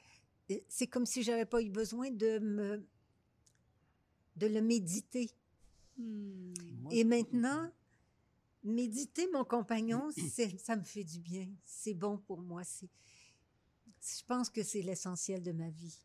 [0.69, 2.87] c'est comme si j'avais pas eu besoin de me
[4.37, 5.31] de le méditer.
[5.99, 6.55] Hmm.
[6.91, 7.71] Et maintenant,
[8.65, 10.11] méditer mon compagnon,
[10.59, 11.49] ça me fait du bien.
[11.65, 12.63] C'est bon pour moi.
[12.63, 15.99] Je pense que c'est l'essentiel de ma vie.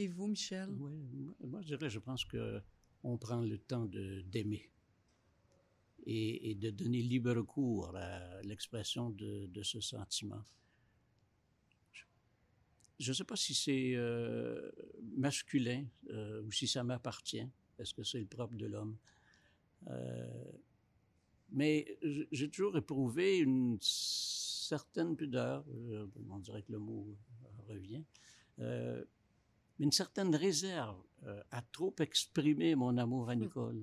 [0.00, 0.70] Et vous, Michel?
[0.78, 0.92] Oui,
[1.40, 2.62] moi, je dirais, je pense que
[3.02, 4.70] on prend le temps d'aimer
[6.06, 10.44] et, de donner libre cours à l'expression de, ce sentiment.
[13.00, 14.70] Je ne sais pas si c'est euh,
[15.16, 17.48] masculin euh, ou si ça m'appartient.
[17.80, 18.96] Est-ce que c'est le propre de l'homme?
[19.88, 20.52] Euh,
[21.50, 21.98] mais
[22.30, 25.64] j'ai toujours éprouvé une certaine pudeur,
[26.30, 27.16] on dirait que le mot
[27.66, 28.04] revient,
[29.78, 33.82] mais une certaine réserve euh, à trop exprimer mon amour à Nicole.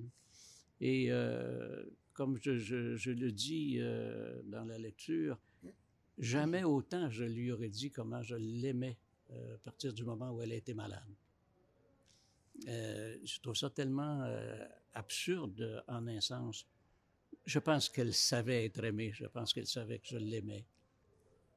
[0.80, 5.38] Et euh, comme je, je- je le dis euh, dans la lecture,
[6.18, 8.96] jamais autant je lui aurais dit comment je l'aimais
[9.32, 11.02] euh, à partir du moment où elle a été malade.
[12.66, 14.24] Je trouve ça tellement
[14.94, 16.66] absurde en un sens.
[17.44, 20.64] Je pense qu'elle savait être aimée, je pense qu'elle savait que je l'aimais.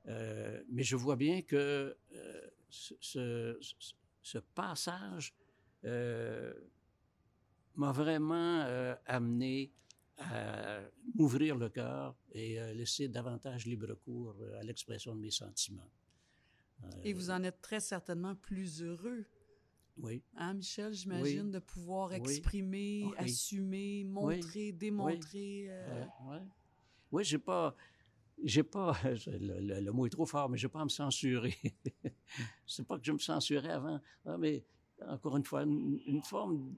[0.06, 1.96] Mais je vois bien que
[2.70, 3.60] ce, ce-
[4.22, 5.34] ce passage
[5.86, 6.54] euh,
[7.76, 9.72] m'a vraiment euh, amené
[10.18, 10.82] à
[11.16, 15.90] m'ouvrir le cœur et à laisser davantage libre cours euh, à l'expression de mes sentiments.
[16.84, 19.26] Euh, Et vous en êtes très certainement plus heureux,
[19.98, 22.18] Oui, hein, Michel, j'imagine, de pouvoir Oui.
[22.18, 23.14] exprimer, Oui.
[23.18, 25.68] assumer, montrer, démontrer.
[25.70, 26.42] euh, Ouais, ouais.
[27.12, 27.76] Oui, j'ai pas.
[28.44, 28.96] J'ai pas.
[29.28, 31.56] Le, le- le mot est trop fort, mais j'ai pas à me censurer.
[32.66, 34.00] C'est pas que je me censurais avant.
[34.26, 34.64] Ah, mais
[35.08, 36.74] encore une fois, une, une forme,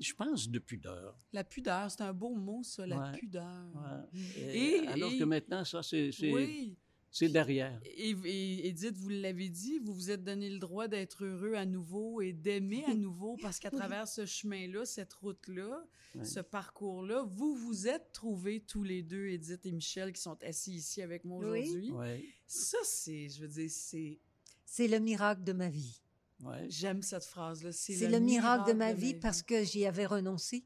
[0.00, 1.18] je pense, de pudeur.
[1.32, 3.18] La pudeur, c'est un beau mot, ça, la Ouais.
[3.18, 3.66] pudeur.
[3.74, 4.20] Ouais.
[4.38, 6.76] Et- alors et- que maintenant, ça, c'est- Oui.
[7.16, 7.80] C'est derrière.
[7.84, 11.64] Et, et Edith, vous l'avez dit, vous vous êtes donné le droit d'être heureux à
[11.64, 15.86] nouveau et d'aimer à nouveau parce qu'à travers ce chemin-là, cette route-là,
[16.24, 20.74] ce parcours-là, vous vous êtes trouvés tous les deux, Edith et Michel, qui sont assis
[20.74, 21.60] ici avec moi Oui.
[21.62, 21.90] aujourd'hui.
[21.92, 24.18] Ouais, Ça, c'est, je veux dire, c'est.
[24.66, 26.00] C'est le miracle de ma vie.
[26.42, 26.66] ouais.
[26.68, 27.70] J'aime cette phrase-là.
[27.70, 30.64] C'est, C'est le, miracle de ma vie parce que j'y avais renoncé.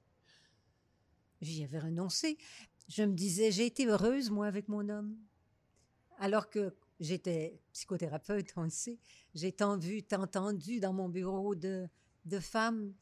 [1.43, 2.39] J'y avais renoncé.
[2.89, 5.15] Je me disais, j'ai été heureuse, moi, avec mon homme.
[6.19, 8.99] Alors que j'étais psychothérapeute, on le sait.
[9.35, 11.89] J'ai tant vu, tant entendu dans mon bureau de,
[12.25, 12.93] de femmes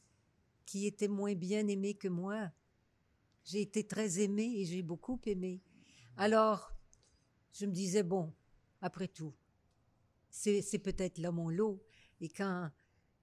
[0.66, 2.50] qui étaient moins bien aimées que moi.
[3.44, 5.62] J'ai été très aimée et j'ai beaucoup aimé.
[6.16, 6.72] Alors,
[7.52, 8.34] je me disais, bon,
[8.82, 9.32] après tout,
[10.28, 11.82] c'est peut-être là mon lot.
[12.20, 12.70] Et quand,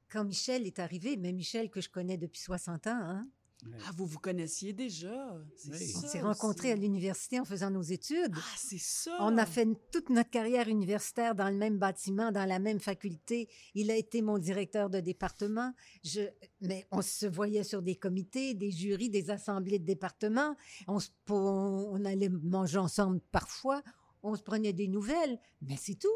[0.09, 3.29] quand Michel est arrivé, mais Michel que je connais depuis 60 ans, hein,
[3.65, 3.77] ouais.
[3.87, 5.35] Ah, vous vous connaissiez déjà.
[5.55, 5.77] C'est Oui.
[5.87, 5.99] ça.
[6.03, 8.33] on s'est rencontrés à l'université en faisant nos études.
[8.35, 9.15] Ah, c'est ça.
[9.19, 13.49] On a fait toute notre carrière universitaire dans le même bâtiment, dans la même faculté.
[13.75, 15.73] Il a été mon directeur de département.
[16.03, 16.21] Je,
[16.61, 20.55] mais on se voyait sur des comités, des jurys, des assemblées de département.
[20.87, 23.81] On, se- on, on allait manger ensemble parfois.
[24.23, 26.07] On se prenait des nouvelles, mais c'est tout.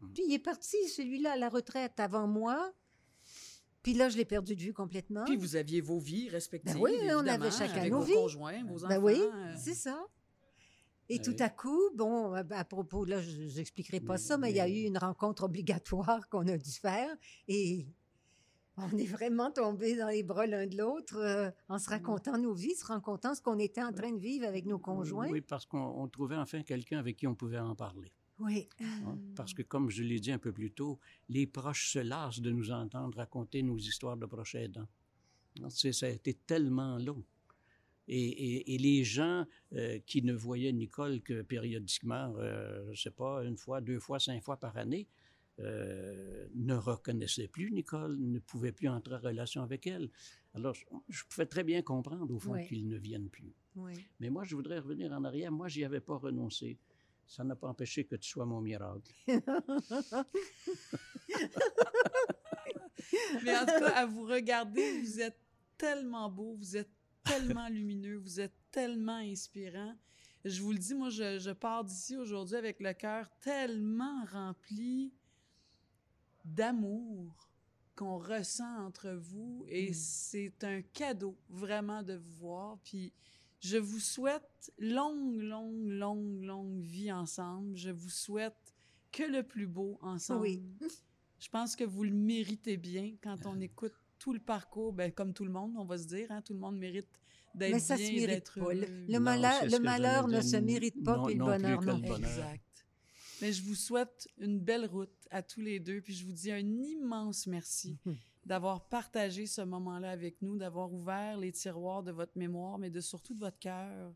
[0.00, 0.12] Hmm.
[0.14, 2.72] Puis il est parti, celui-là, à la retraite avant moi.
[3.86, 5.24] Puis là, je l'ai perdu de vue complètement.
[5.26, 6.74] Puis vous aviez vos vies respectives.
[6.74, 8.14] Ben oui, on avait chacun avec nos vos vies.
[8.14, 8.88] conjoints, vos enfants.
[8.88, 10.04] Ben oui, euh, c'est ça.
[11.08, 14.50] Et Ben tout à coup, bon, à, propos, là, je n'expliquerai pas Mais- ça, mais
[14.50, 17.16] il y a eu une rencontre obligatoire qu'on a dû faire
[17.46, 17.86] et
[18.76, 22.54] on est vraiment tombés dans les bras l'un de l'autre euh, en se racontant nos
[22.54, 25.30] vies, se racontant ce qu'on était en train de vivre avec nos conjoints.
[25.30, 28.10] Oui, parce qu'on on trouvait enfin quelqu'un avec qui on pouvait en parler.
[28.38, 28.68] Oui.
[28.80, 29.18] hein?
[29.34, 32.50] Parce que, comme je l'ai dit un peu plus tôt, les proches se lassent de
[32.50, 34.88] nous entendre raconter nos histoires de proches aidants.
[35.62, 37.22] Hein, Ça a été tellement long.
[38.08, 42.94] Et, et- et les gens euh, qui ne voyaient Nicole que périodiquement, euh, je ne
[42.96, 45.08] sais pas, une fois, deux fois, cinq fois par année,
[45.58, 50.10] euh, ne reconnaissaient plus Nicole, ne pouvaient plus entrer en relation avec elle.
[50.54, 52.66] Alors, je, je pouvais très bien comprendre, au fond, Oui.
[52.68, 53.54] qu'ils ne viennent plus.
[53.76, 53.94] oui.
[54.20, 55.50] Mais moi, je voudrais revenir en arrière.
[55.50, 56.78] Moi, j'y avais pas renoncé.
[57.26, 59.12] Ça n'a pas empêché que tu sois mon miracle.
[63.44, 65.38] Mais en tout cas, à vous regarder, vous êtes
[65.76, 66.90] tellement beau, vous êtes
[67.24, 69.94] tellement lumineux, vous êtes tellement inspirant.
[70.44, 75.12] Je vous le dis, moi, je, je pars d'ici aujourd'hui avec le cœur tellement rempli
[76.44, 77.50] d'amour
[77.96, 79.94] qu'on ressent entre vous et Mm.
[79.94, 82.78] c'est un cadeau vraiment de vous voir.
[82.84, 83.12] Puis
[83.66, 87.76] je vous souhaite longue, longue, longue, longue vie ensemble.
[87.76, 88.74] Je vous souhaite
[89.10, 90.42] que le plus beau ensemble.
[90.42, 90.62] Oui.
[91.38, 95.34] Je pense que vous le méritez bien quand on écoute tout le parcours, ben, comme
[95.34, 97.20] tout le monde, on va se dire, hein, tout le monde mérite
[97.54, 98.72] d'être Mais ça se bien, mérite d'être pas.
[98.72, 99.04] Le, heureux.
[99.06, 102.16] le Non, malheur, le ne se mérite pas, Non- puis le bonheur non bonheur.
[102.18, 102.86] Exact.
[103.42, 106.50] Mais je vous souhaite une belle route à tous les deux, puis je vous dis
[106.50, 107.98] un immense merci.
[108.46, 113.00] d'avoir partagé ce moment-là avec nous, d'avoir ouvert les tiroirs de votre mémoire, mais de
[113.00, 114.14] surtout de votre cœur.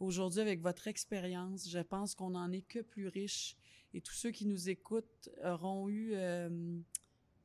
[0.00, 3.56] Aujourd'hui, avec votre expérience, je pense qu'on n'en est que plus riche
[3.94, 6.10] et tous ceux qui nous écoutent auront eu...
[6.14, 6.80] euh,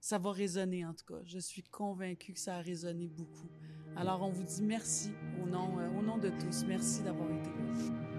[0.01, 1.21] ça va résonner en tout cas.
[1.25, 3.49] Je suis convaincue que ça a résonné beaucoup.
[3.95, 5.11] Alors, on vous dit merci
[5.41, 6.65] au nom, euh, au nom de tous.
[6.65, 8.11] Merci d'avoir été là.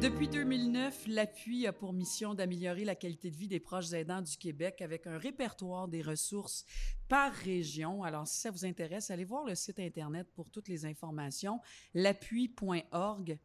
[0.00, 4.34] Depuis 2009, l'appui a pour mission d'améliorer la qualité de vie des proches aidants du
[4.38, 6.64] Québec avec un répertoire des ressources
[7.06, 8.02] par région.
[8.02, 11.60] Alors, si ça vous intéresse, allez voir le site Internet pour toutes les informations,
[11.92, 13.38] l'appui.org.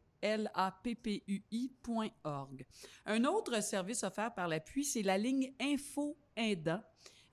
[3.04, 6.80] Un autre service offert par l'appui, c'est la ligne Info Aidant,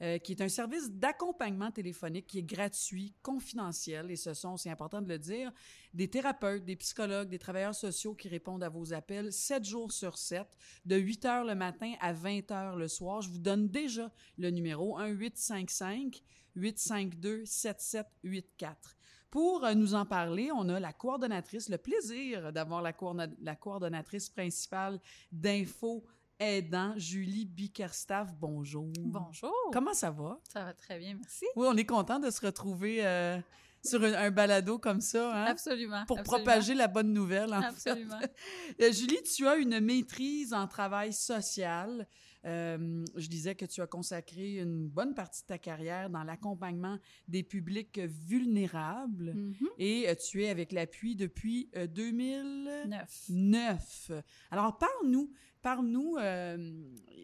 [0.02, 4.70] euh, qui est un service d'accompagnement téléphonique qui est gratuit, confidentiel, et ce sont, c'est
[4.70, 5.52] important de le dire,
[5.94, 10.18] des thérapeutes, des psychologues, des travailleurs sociaux qui répondent à vos appels 7 jours sur
[10.18, 10.48] 7,
[10.86, 13.22] de 8 heures le matin à 20 heures le soir.
[13.22, 16.22] Je vous donne déjà le numéro 1-855
[16.56, 18.98] 852 7784.
[19.30, 23.56] Pour euh, nous en parler, on a la coordonnatrice, le plaisir d'avoir la, coordonna- la
[23.56, 25.00] coordonnatrice principale
[25.32, 26.04] d'Info
[26.40, 28.34] Aidant, Julie Bickerstaff.
[28.40, 28.92] Bonjour.
[29.00, 29.54] Bonjour.
[29.72, 30.40] Comment ça va?
[30.52, 31.46] Ça va très bien, merci.
[31.56, 33.40] Oui, on est content de se retrouver euh,
[33.84, 36.06] sur un, un balado comme ça, hein, Absolument.
[36.06, 36.44] pour absolument.
[36.44, 37.54] propager la bonne nouvelle.
[37.54, 37.62] en.
[37.62, 38.20] Absolument.
[38.82, 42.08] Euh, Julie, tu as une maîtrise en travail social.
[42.46, 46.98] Euh, je disais que tu as consacré une bonne partie de ta carrière dans l'accompagnement
[47.30, 49.68] des publics vulnérables Mhm.
[49.78, 53.22] et tu es avec l'appui depuis euh, 2009.
[53.30, 54.12] Neuf.
[54.52, 55.32] Alors, parle-nous,
[55.64, 56.58] parle-nous, euh,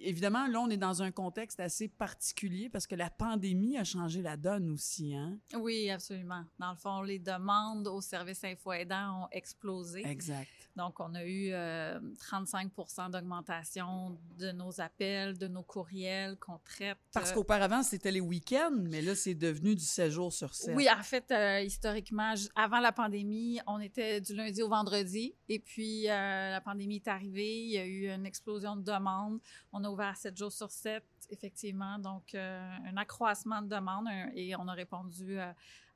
[0.01, 4.21] évidemment, là, on est dans un contexte assez particulier parce que la pandémie a changé
[4.21, 5.37] la donne aussi, hein?
[5.53, 6.43] Oui, absolument.
[6.57, 10.03] Dans le fond, les demandes au service info aidant ont explosé.
[10.07, 10.49] Exact.
[10.75, 11.99] Donc, on a eu euh,
[12.31, 16.97] 35% d'augmentation de nos appels, de nos courriels qu'on traite.
[17.13, 20.75] Parce euh, qu'auparavant, c'était les week-ends, mais là, c'est devenu du 7 jours sur 7.
[20.75, 25.33] Oui, en fait, euh, historiquement, avant la pandémie, on était du lundi au vendredi.
[25.49, 27.59] Et puis, euh, la pandémie est arrivée.
[27.61, 29.39] Il y a eu une explosion de demandes.
[29.73, 31.99] On a ouvert 7 jours sur 7, effectivement.
[31.99, 34.07] Donc, un accroissement de demandes.
[34.07, 35.37] un- et on a répondu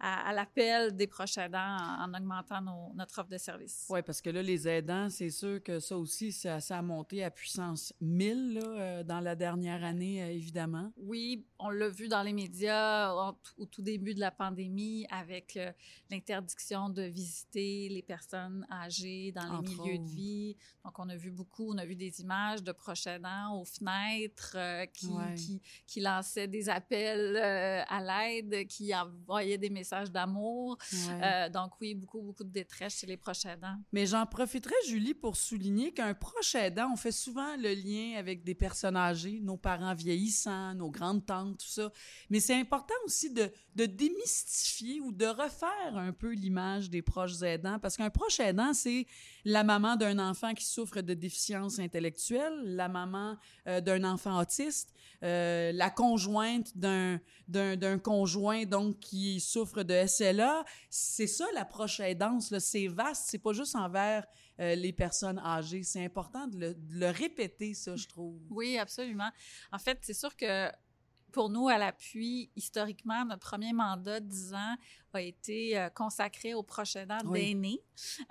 [0.06, 3.86] à, à l'appel des proches aidants en, en augmentant nos- notre offre de service.
[3.90, 7.24] Oui, parce que là, les aidants, c'est sûr que ça aussi, ça, ça a monté
[7.24, 10.92] à puissance 1000 là, euh, dans la dernière année, euh, évidemment.
[10.98, 15.56] Oui, on l'a vu dans les médias en au tout début de la pandémie avec
[15.56, 15.72] euh,
[16.12, 20.58] l'interdiction de visiter les personnes âgées dans les Entre milieux de vie.
[20.84, 24.58] Donc, on a vu beaucoup, on a vu des images de proches aidants aux fenêtres
[24.94, 25.34] qui, Ouais.
[25.36, 30.78] qui, qui lançaient des appels à l'aide, qui envoyaient des messages d'amour.
[30.92, 31.22] Ouais.
[31.24, 33.78] Euh, donc, oui, beaucoup, beaucoup de détresse chez les proches aidants.
[33.92, 38.44] Mais j'en profiterai, Julie, pour souligner qu'un proche aidant, on fait souvent le lien avec
[38.44, 41.92] des personnes âgées, nos parents vieillissants, nos grandes tantes, tout ça.
[42.30, 47.42] Mais c'est important aussi de, de démystifier ou de refaire un peu l'image des proches
[47.42, 49.06] aidants, parce qu'un proche aidant, c'est
[49.46, 53.38] la maman d'un enfant qui souffre de déficience intellectuelle, la maman
[53.68, 60.06] euh, d'un enfant autiste, euh, la conjointe d'un d'un d'un conjoint donc qui souffre de
[60.08, 60.64] SLA.
[60.90, 64.26] C'est ça l'approche aidance, c'est vaste, c'est pas juste envers
[64.60, 65.84] euh, les personnes âgées.
[65.84, 68.40] C'est important de le, de le répéter, ça, je trouve.
[68.50, 69.30] Oui, absolument.
[69.72, 70.70] En fait, c'est sûr que
[71.34, 74.76] pour nous, à l'appui, historiquement, notre premier mandat, 10 ans,
[75.16, 77.48] a été euh, consacré aux proches aidants Oui.
[77.54, 77.82] d'aînés.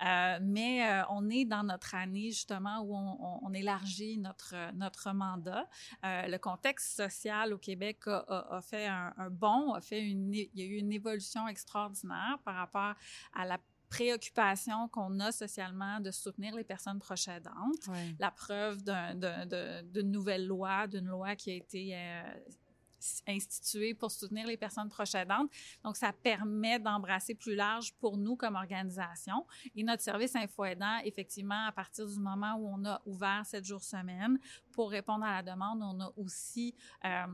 [0.05, 5.69] Euh, mais euh, on est dans notre année, justement, où on, élargit notre, notre mandat.
[6.03, 10.33] Le contexte social au Québec a, a- a fait un, un bond, a fait une,
[10.33, 12.95] il y a eu une évolution extraordinaire par rapport
[13.33, 17.87] à la préoccupation qu'on a socialement de soutenir les personnes proches aidantes
[18.19, 21.95] la preuve d'une nouvelle loi, d'une loi qui a été
[23.27, 25.49] instituée pour soutenir les personnes proches aidantes.
[25.83, 29.45] Donc, ça permet d'embrasser plus large pour nous comme organisation.
[29.75, 33.65] Et notre service Info Aidant, effectivement, à partir du moment où on a ouvert sept
[33.65, 34.39] jours semaine
[34.71, 36.75] pour répondre à la demande, on a aussi
[37.05, 37.25] euh,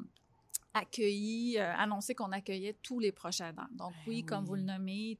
[0.73, 3.67] accueilli, euh, annoncé qu'on accueillait tous les proches aidants.
[3.71, 5.17] Donc, Ben oui, comme vous le nommez,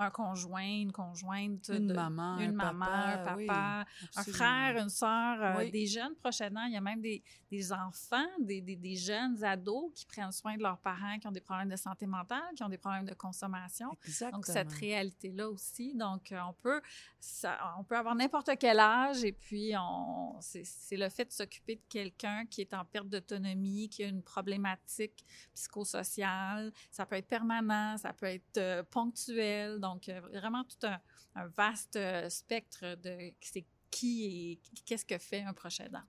[0.00, 3.84] un conjoint, une conjointe, Une de- maman, une un maman, papa, un oui, papa,
[4.16, 5.70] un frère, une sœur, euh, Oui.
[5.70, 6.64] des jeunes prochainement.
[6.64, 10.56] Il y a même des, des enfants, des, des, des jeunes ados qui prennent soin
[10.56, 13.14] de leurs parents qui ont des problèmes de santé mentale, qui ont des problèmes de
[13.14, 13.96] consommation.
[14.04, 14.38] Exactement.
[14.38, 15.94] Donc, cette réalité-là aussi.
[15.94, 16.80] Donc, euh, on peut,
[17.18, 21.76] ça, on peut avoir n'importe quel âge et puis on, c'est le fait de s'occuper
[21.76, 25.24] de quelqu'un qui est en perte d'autonomie, qui a une problématique
[25.54, 26.72] psychosociale.
[26.90, 29.78] Ça peut être permanent, ça peut être euh, ponctuel.
[29.80, 35.42] Donc, euh, vraiment tout un, vaste euh, spectre de c'est qui et qu'est-ce que fait
[35.42, 36.02] un proche aidant.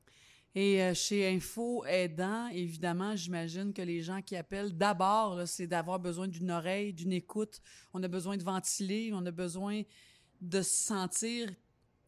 [0.53, 5.99] Et euh, chez Info Aidant, évidemment, j'imagine que les gens qui appellent d'abord, c'est d'avoir
[5.99, 7.61] besoin d'une oreille, d'une écoute.
[7.93, 9.83] On a besoin de ventiler, on a besoin
[10.41, 11.49] de se sentir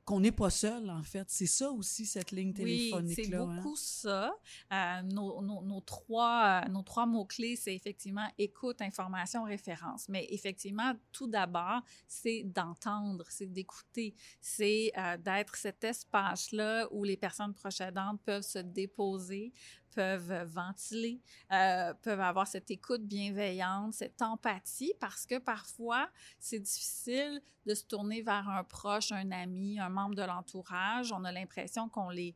[0.06, 1.26] qu'on n'est pas seul, en fait.
[1.30, 2.54] C'est ça aussi, cette ligne Oui,
[2.90, 3.24] téléphonique-là.
[3.26, 3.56] c'est hein.
[3.56, 4.34] beaucoup ça.
[4.72, 10.10] Euh, nos, nos- nos trois, euh, nos trois mots-clés, c'est effectivement écoute, information, référence.
[10.10, 17.18] Mais effectivement, tout d'abord, c'est d'entendre, c'est d'écouter, c'est euh, d'être cet espace-là où les
[17.18, 19.54] personnes proches aidantes peuvent se déposer,
[19.94, 21.22] peuvent ventiler,
[21.52, 27.86] euh, peuvent avoir cette écoute bienveillante, cette empathie, parce que parfois, c'est difficile de se
[27.86, 31.12] tourner vers un proche, un ami, un membre de l'entourage.
[31.12, 32.36] On a l'impression qu'on les,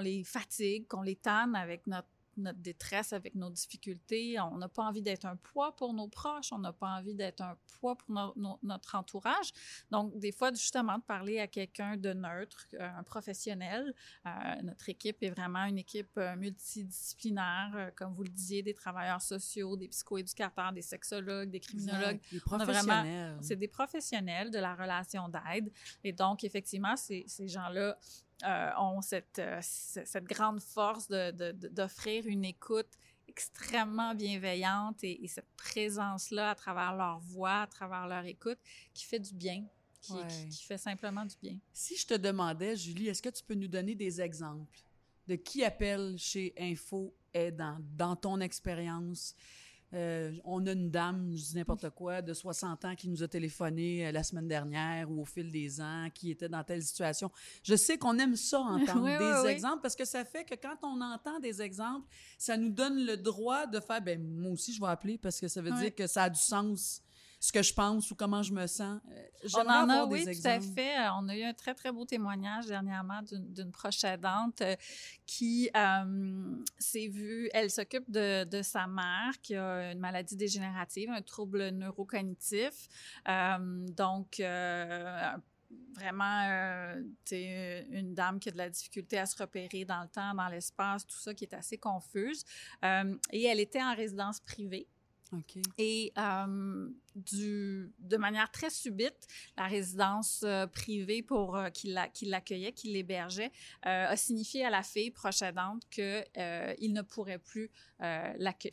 [0.00, 2.08] les fatigue, qu'on les tanne avec notre
[2.38, 4.38] notre détresse, avec nos difficultés.
[4.40, 7.40] On n'a pas envie d'être un poids pour nos proches, on n'a pas envie d'être
[7.42, 9.52] un poids pour no- no- notre entourage.
[9.90, 13.94] Donc, des fois, justement, de parler à quelqu'un de neutre, un professionnel.
[14.26, 14.30] Euh,
[14.62, 19.22] notre équipe est vraiment une équipe euh, multidisciplinaire, euh, comme vous le disiez, des travailleurs
[19.22, 22.20] sociaux, des psychoéducateurs, des sexologues, des criminologues.
[22.32, 22.46] Exact.
[22.48, 23.38] Vraiment- professionnels.
[23.42, 25.70] C'est des professionnels de la relation d'aide.
[26.04, 27.96] Et donc, effectivement, ces, ces gens-là
[28.44, 32.88] euh, ont cette, euh, cette grande force de- de- de- d'offrir une écoute
[33.26, 38.58] extrêmement bienveillante et, et cette présence-là à travers leur voix, à travers leur écoute,
[38.94, 39.64] qui fait du bien,
[40.00, 40.26] qui, Ouais.
[40.26, 41.58] qui- qui fait simplement du bien.
[41.72, 44.78] Si je te demandais, Julie, est-ce que tu peux nous donner des exemples
[45.26, 49.34] de qui appelle chez Info Aidant, dans ton expérience?
[49.94, 53.28] Euh, on a une dame, je dis n'importe quoi, de 60 ans qui nous a
[53.28, 57.30] téléphoné euh, la semaine dernière ou au fil des ans, qui était dans telle situation.
[57.62, 59.50] Je sais qu'on aime ça, entendre Oui, des oui, oui.
[59.50, 63.16] exemples, parce que ça fait que quand on entend des exemples, ça nous donne le
[63.16, 66.06] droit de faire, ben moi aussi, je vais appeler, parce que ça veut dire que
[66.06, 67.02] ça a du sens,
[67.40, 69.00] ce que je pense ou comment je me sens.
[69.10, 70.98] Euh, On en a, oui, tout à fait.
[70.98, 74.74] Euh, On a eu un très, très beau témoignage dernièrement d'une proche aidante euh,
[75.26, 81.10] qui euh, s'est vue, elle s'occupe de, de sa mère qui a une maladie dégénérative,
[81.10, 82.88] un trouble neurocognitif.
[83.28, 85.30] Euh, donc, euh,
[85.94, 90.08] vraiment, euh, t'sais, une dame qui a de la difficulté à se repérer dans le
[90.08, 92.44] temps, dans l'espace, tout ça qui est assez confuse.
[92.84, 94.88] Euh, et elle était en résidence privée.
[95.76, 99.26] Et euh, du, de manière très subite,
[99.56, 103.52] la résidence euh, privée pour euh, qui la- qui l'accueillait, qui l'hébergeait,
[103.82, 107.70] a signifié à la fille proche aidante que euh, il ne pourrait plus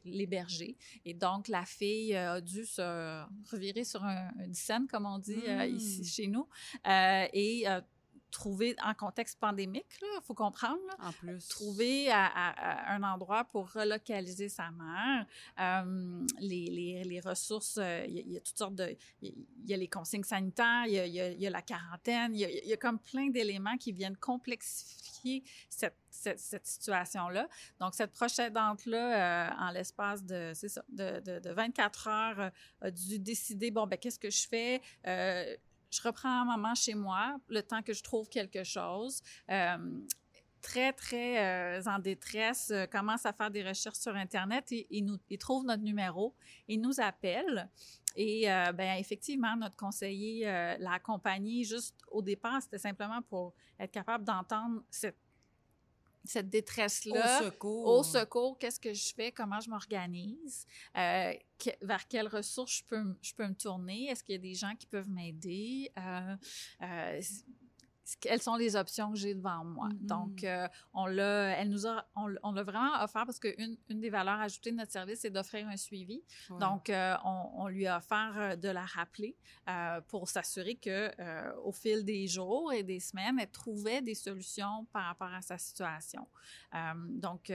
[0.05, 0.77] l'héberger.
[1.03, 5.33] Et donc la fille a dû se revirer sur un, un dixaine, comme on dit
[5.75, 6.47] ici chez nous,
[6.85, 7.65] et
[8.35, 10.79] trouver en contexte pandémique, il faut comprendre.
[10.87, 11.47] là, En plus.
[11.47, 15.25] trouver à, à- à un endroit pour relocaliser sa mère.
[15.59, 18.95] Euh, les, les, les ressources, euh, il y, a- il y a toutes sortes de...
[19.21, 22.35] Il y a- il y a les consignes sanitaires, il y y a- la quarantaine,
[22.35, 27.47] il y a, comme plein d'éléments qui viennent complexifier cette, cette, cette situation-là.
[27.79, 32.91] Donc, cette proche aidante-là, euh, en l'espace de, ça, de, de, de 24 heures, a
[32.91, 34.81] dû décider, bon, ben qu'est-ce que je fais?
[35.95, 39.21] Je reprends maman chez moi le temps que je trouve quelque chose.
[39.49, 39.77] Euh,
[40.65, 45.01] très, très euh, en détresse, euh, commence à faire des recherches sur Internet et, et
[45.01, 46.33] nous, il trouve notre numéro
[46.67, 47.69] et nous appelle.
[48.15, 53.91] Et euh, ben, effectivement, notre conseiller l'a accompagné juste au départ, c'était simplement pour être
[53.91, 55.17] capable d'entendre cette,
[56.29, 57.41] cette détresse-là.
[57.41, 57.87] Au secours.
[57.87, 59.31] Au secours, qu'est-ce que je fais?
[59.31, 60.65] Comment je m'organise?
[60.97, 64.05] Euh, que- vers quelles ressources je peux, je peux me tourner?
[64.05, 65.91] Est-ce qu'il y a des gens qui peuvent m'aider?
[65.97, 66.35] Euh,
[66.81, 67.21] euh,
[68.19, 69.89] quelles sont les options que j'ai devant moi?
[69.89, 70.05] Mhm.
[70.05, 74.09] Donc, euh, on l'a, elle nous a, on, l'a vraiment offert parce qu'une une des
[74.09, 76.21] valeurs ajoutées de notre service, c'est d'offrir un suivi.
[76.49, 76.59] Ouais.
[76.59, 79.35] Donc, euh, on, on lui a offert euh, de la rappeler
[79.69, 81.11] euh, pour s'assurer que,
[81.61, 85.57] au fil des jours et des semaines, elle trouvait des solutions par rapport à sa
[85.57, 86.27] situation.
[87.07, 87.51] Donc,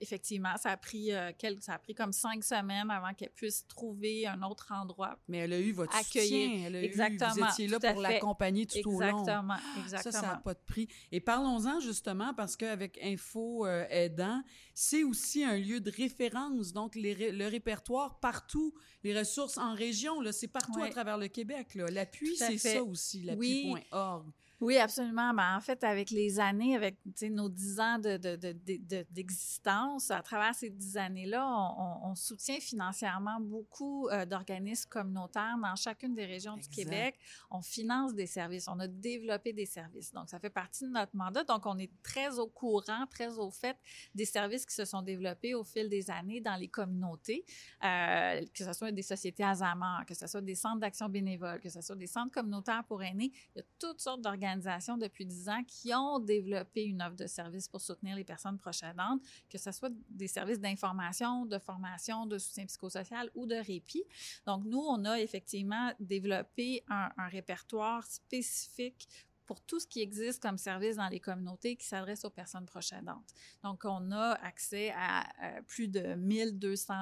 [0.00, 4.26] effectivement, ça a pris quelques, ça a pris comme cinq semaines avant qu'elle puisse trouver
[4.26, 6.50] un autre endroit Mais elle a eu votre accueillir.
[6.50, 6.66] soutien.
[6.66, 9.20] Elle a Exactement, Eu, vous étiez là pour l'accompagner tout au long.
[9.20, 9.49] Exactement.
[9.56, 10.12] Exactement, exactement.
[10.12, 10.88] Ça, ça n'a pas de prix.
[11.12, 14.42] Et parlons-en justement parce qu'avec Info euh, Aidant,
[14.74, 16.72] c'est aussi un lieu de référence.
[16.72, 18.74] Donc, les, le répertoire partout,
[19.04, 21.74] les ressources en région, c'est partout à travers le Québec.
[21.74, 24.26] L'appui, c'est ça aussi, l'appui.org.
[24.26, 24.32] Oui.
[24.60, 25.32] Oui, absolument.
[25.32, 30.54] Ben, en fait, avec les années, avec nos dix ans d'existence, de, de, à travers
[30.54, 36.58] ces dix années-là, on, on, soutient financièrement beaucoup euh, d'organismes communautaires dans chacune des régions
[36.58, 37.18] du Québec.
[37.50, 40.12] On finance des services, on a développé des services.
[40.12, 41.42] Donc, ça fait partie de notre mandat.
[41.44, 43.78] Donc, on est très au courant, très au fait
[44.14, 47.46] des services qui se sont développés au fil des années dans les communautés,
[47.82, 51.70] euh, que ce soit des sociétés Azamar, que ce soit des centres d'action bénévole, que
[51.70, 53.32] ce soit des centres communautaires pour aînés.
[53.54, 57.26] Il y a toutes sortes d'organismes depuis 10 ans qui ont développé une offre de
[57.26, 62.26] service pour soutenir les personnes proches aidantes, que ce soit des services d'information, de formation,
[62.26, 64.04] de soutien psychosocial ou de répit.
[64.46, 69.08] Donc, nous, on a effectivement développé un, répertoire spécifique
[69.46, 72.92] pour tout ce qui existe comme service dans les communautés qui s'adresse aux personnes proches
[72.92, 73.34] aidantes.
[73.62, 76.94] Donc, on a accès à euh, plus de 1200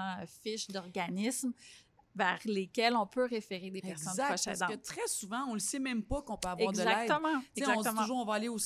[0.42, 1.52] fiches d'organismes
[2.14, 5.54] vers lesquels on peut référer des personnes exact, proches Parce que très souvent, on ne
[5.54, 6.88] le sait même pas qu'on peut avoir de l'aide.
[6.88, 7.28] Exactement.
[7.78, 8.58] On se dit toujours, on va aller au,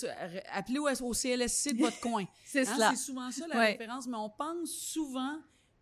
[0.52, 2.24] appeler au, CLSC de votre coin.
[2.44, 5.36] c'est hein, C'est souvent ça la référence, mais on pense souvent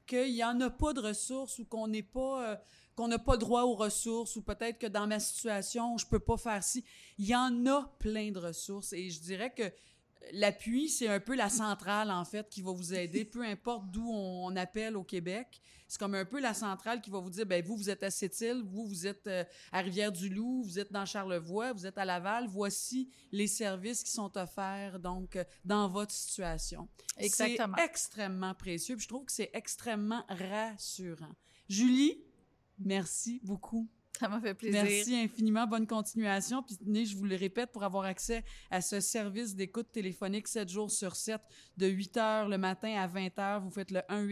[0.07, 2.51] qu'il n'y en a pas de ressources ou qu'on n'est pas...
[2.51, 2.57] Euh,
[2.97, 6.37] qu'on n'a pas droit aux ressources ou peut-être que dans ma situation, je peux pas
[6.37, 6.85] faire ci.
[7.17, 9.73] Il y en a plein de ressources et je dirais que
[10.33, 14.09] l'appui, c'est un peu la centrale, en fait, qui va vous aider, peu importe d'où
[14.09, 15.61] on, appelle au Québec.
[15.89, 18.11] C'est comme un peu la centrale qui va vous dire, ben vous, vous êtes à
[18.11, 22.47] Sept-Îles, vous, vous êtes euh, à Rivière-du-Loup, vous êtes dans Charlevoix, vous êtes à Laval.
[22.49, 26.89] Voici les services qui sont offerts, donc, euh, dans votre situation.
[27.17, 27.75] Exactement.
[27.77, 31.35] C'est extrêmement précieux, puis je trouve que c'est extrêmement rassurant.
[31.69, 32.23] Julie,
[32.79, 33.89] merci beaucoup
[34.19, 34.83] ça m'a fait plaisir.
[34.83, 35.67] Merci infiniment.
[35.67, 36.63] Bonne continuation.
[36.63, 40.69] Puis tenez, je vous le répète, pour avoir accès à ce service d'écoute téléphonique 7
[40.69, 41.41] jours sur 7,
[41.77, 44.27] de 8 heures le matin à 20 heures, vous faites le 1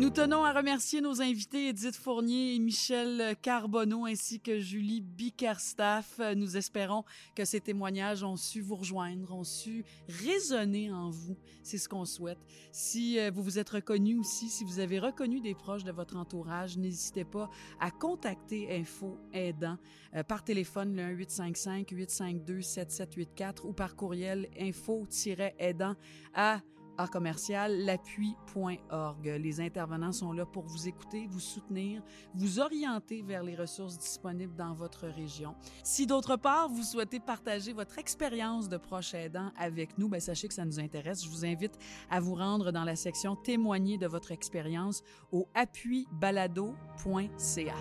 [0.00, 6.18] Nous tenons à remercier nos invités Edith Fournier et Michel Carbonneau ainsi que Julie Bickerstaff.
[6.36, 7.04] Nous espérons
[7.36, 11.36] que ces témoignages ont su vous rejoindre, ont su résonner en vous.
[11.62, 12.38] C'est ce qu'on souhaite.
[12.72, 16.16] Si euh, vous vous êtes reconnu aussi, si vous avez reconnu des proches de votre
[16.16, 19.76] entourage, n'hésitez pas à contacter Info Aidant
[20.14, 25.94] euh, par téléphone le 1855 852 7784 ou par courriel info-aidant
[26.32, 26.62] à
[27.08, 29.24] commercial l'appui.org.
[29.24, 32.02] Les intervenants sont là pour vous écouter, vous soutenir,
[32.34, 35.54] vous orienter vers les ressources disponibles dans votre région.
[35.84, 40.48] Si d'autre part, vous souhaitez partager votre expérience de proche aidant avec nous, ben sachez
[40.48, 41.24] que ça nous intéresse.
[41.24, 41.78] Je vous invite
[42.10, 47.74] à vous rendre dans la section témoigner de votre expérience au appuibalado.ca.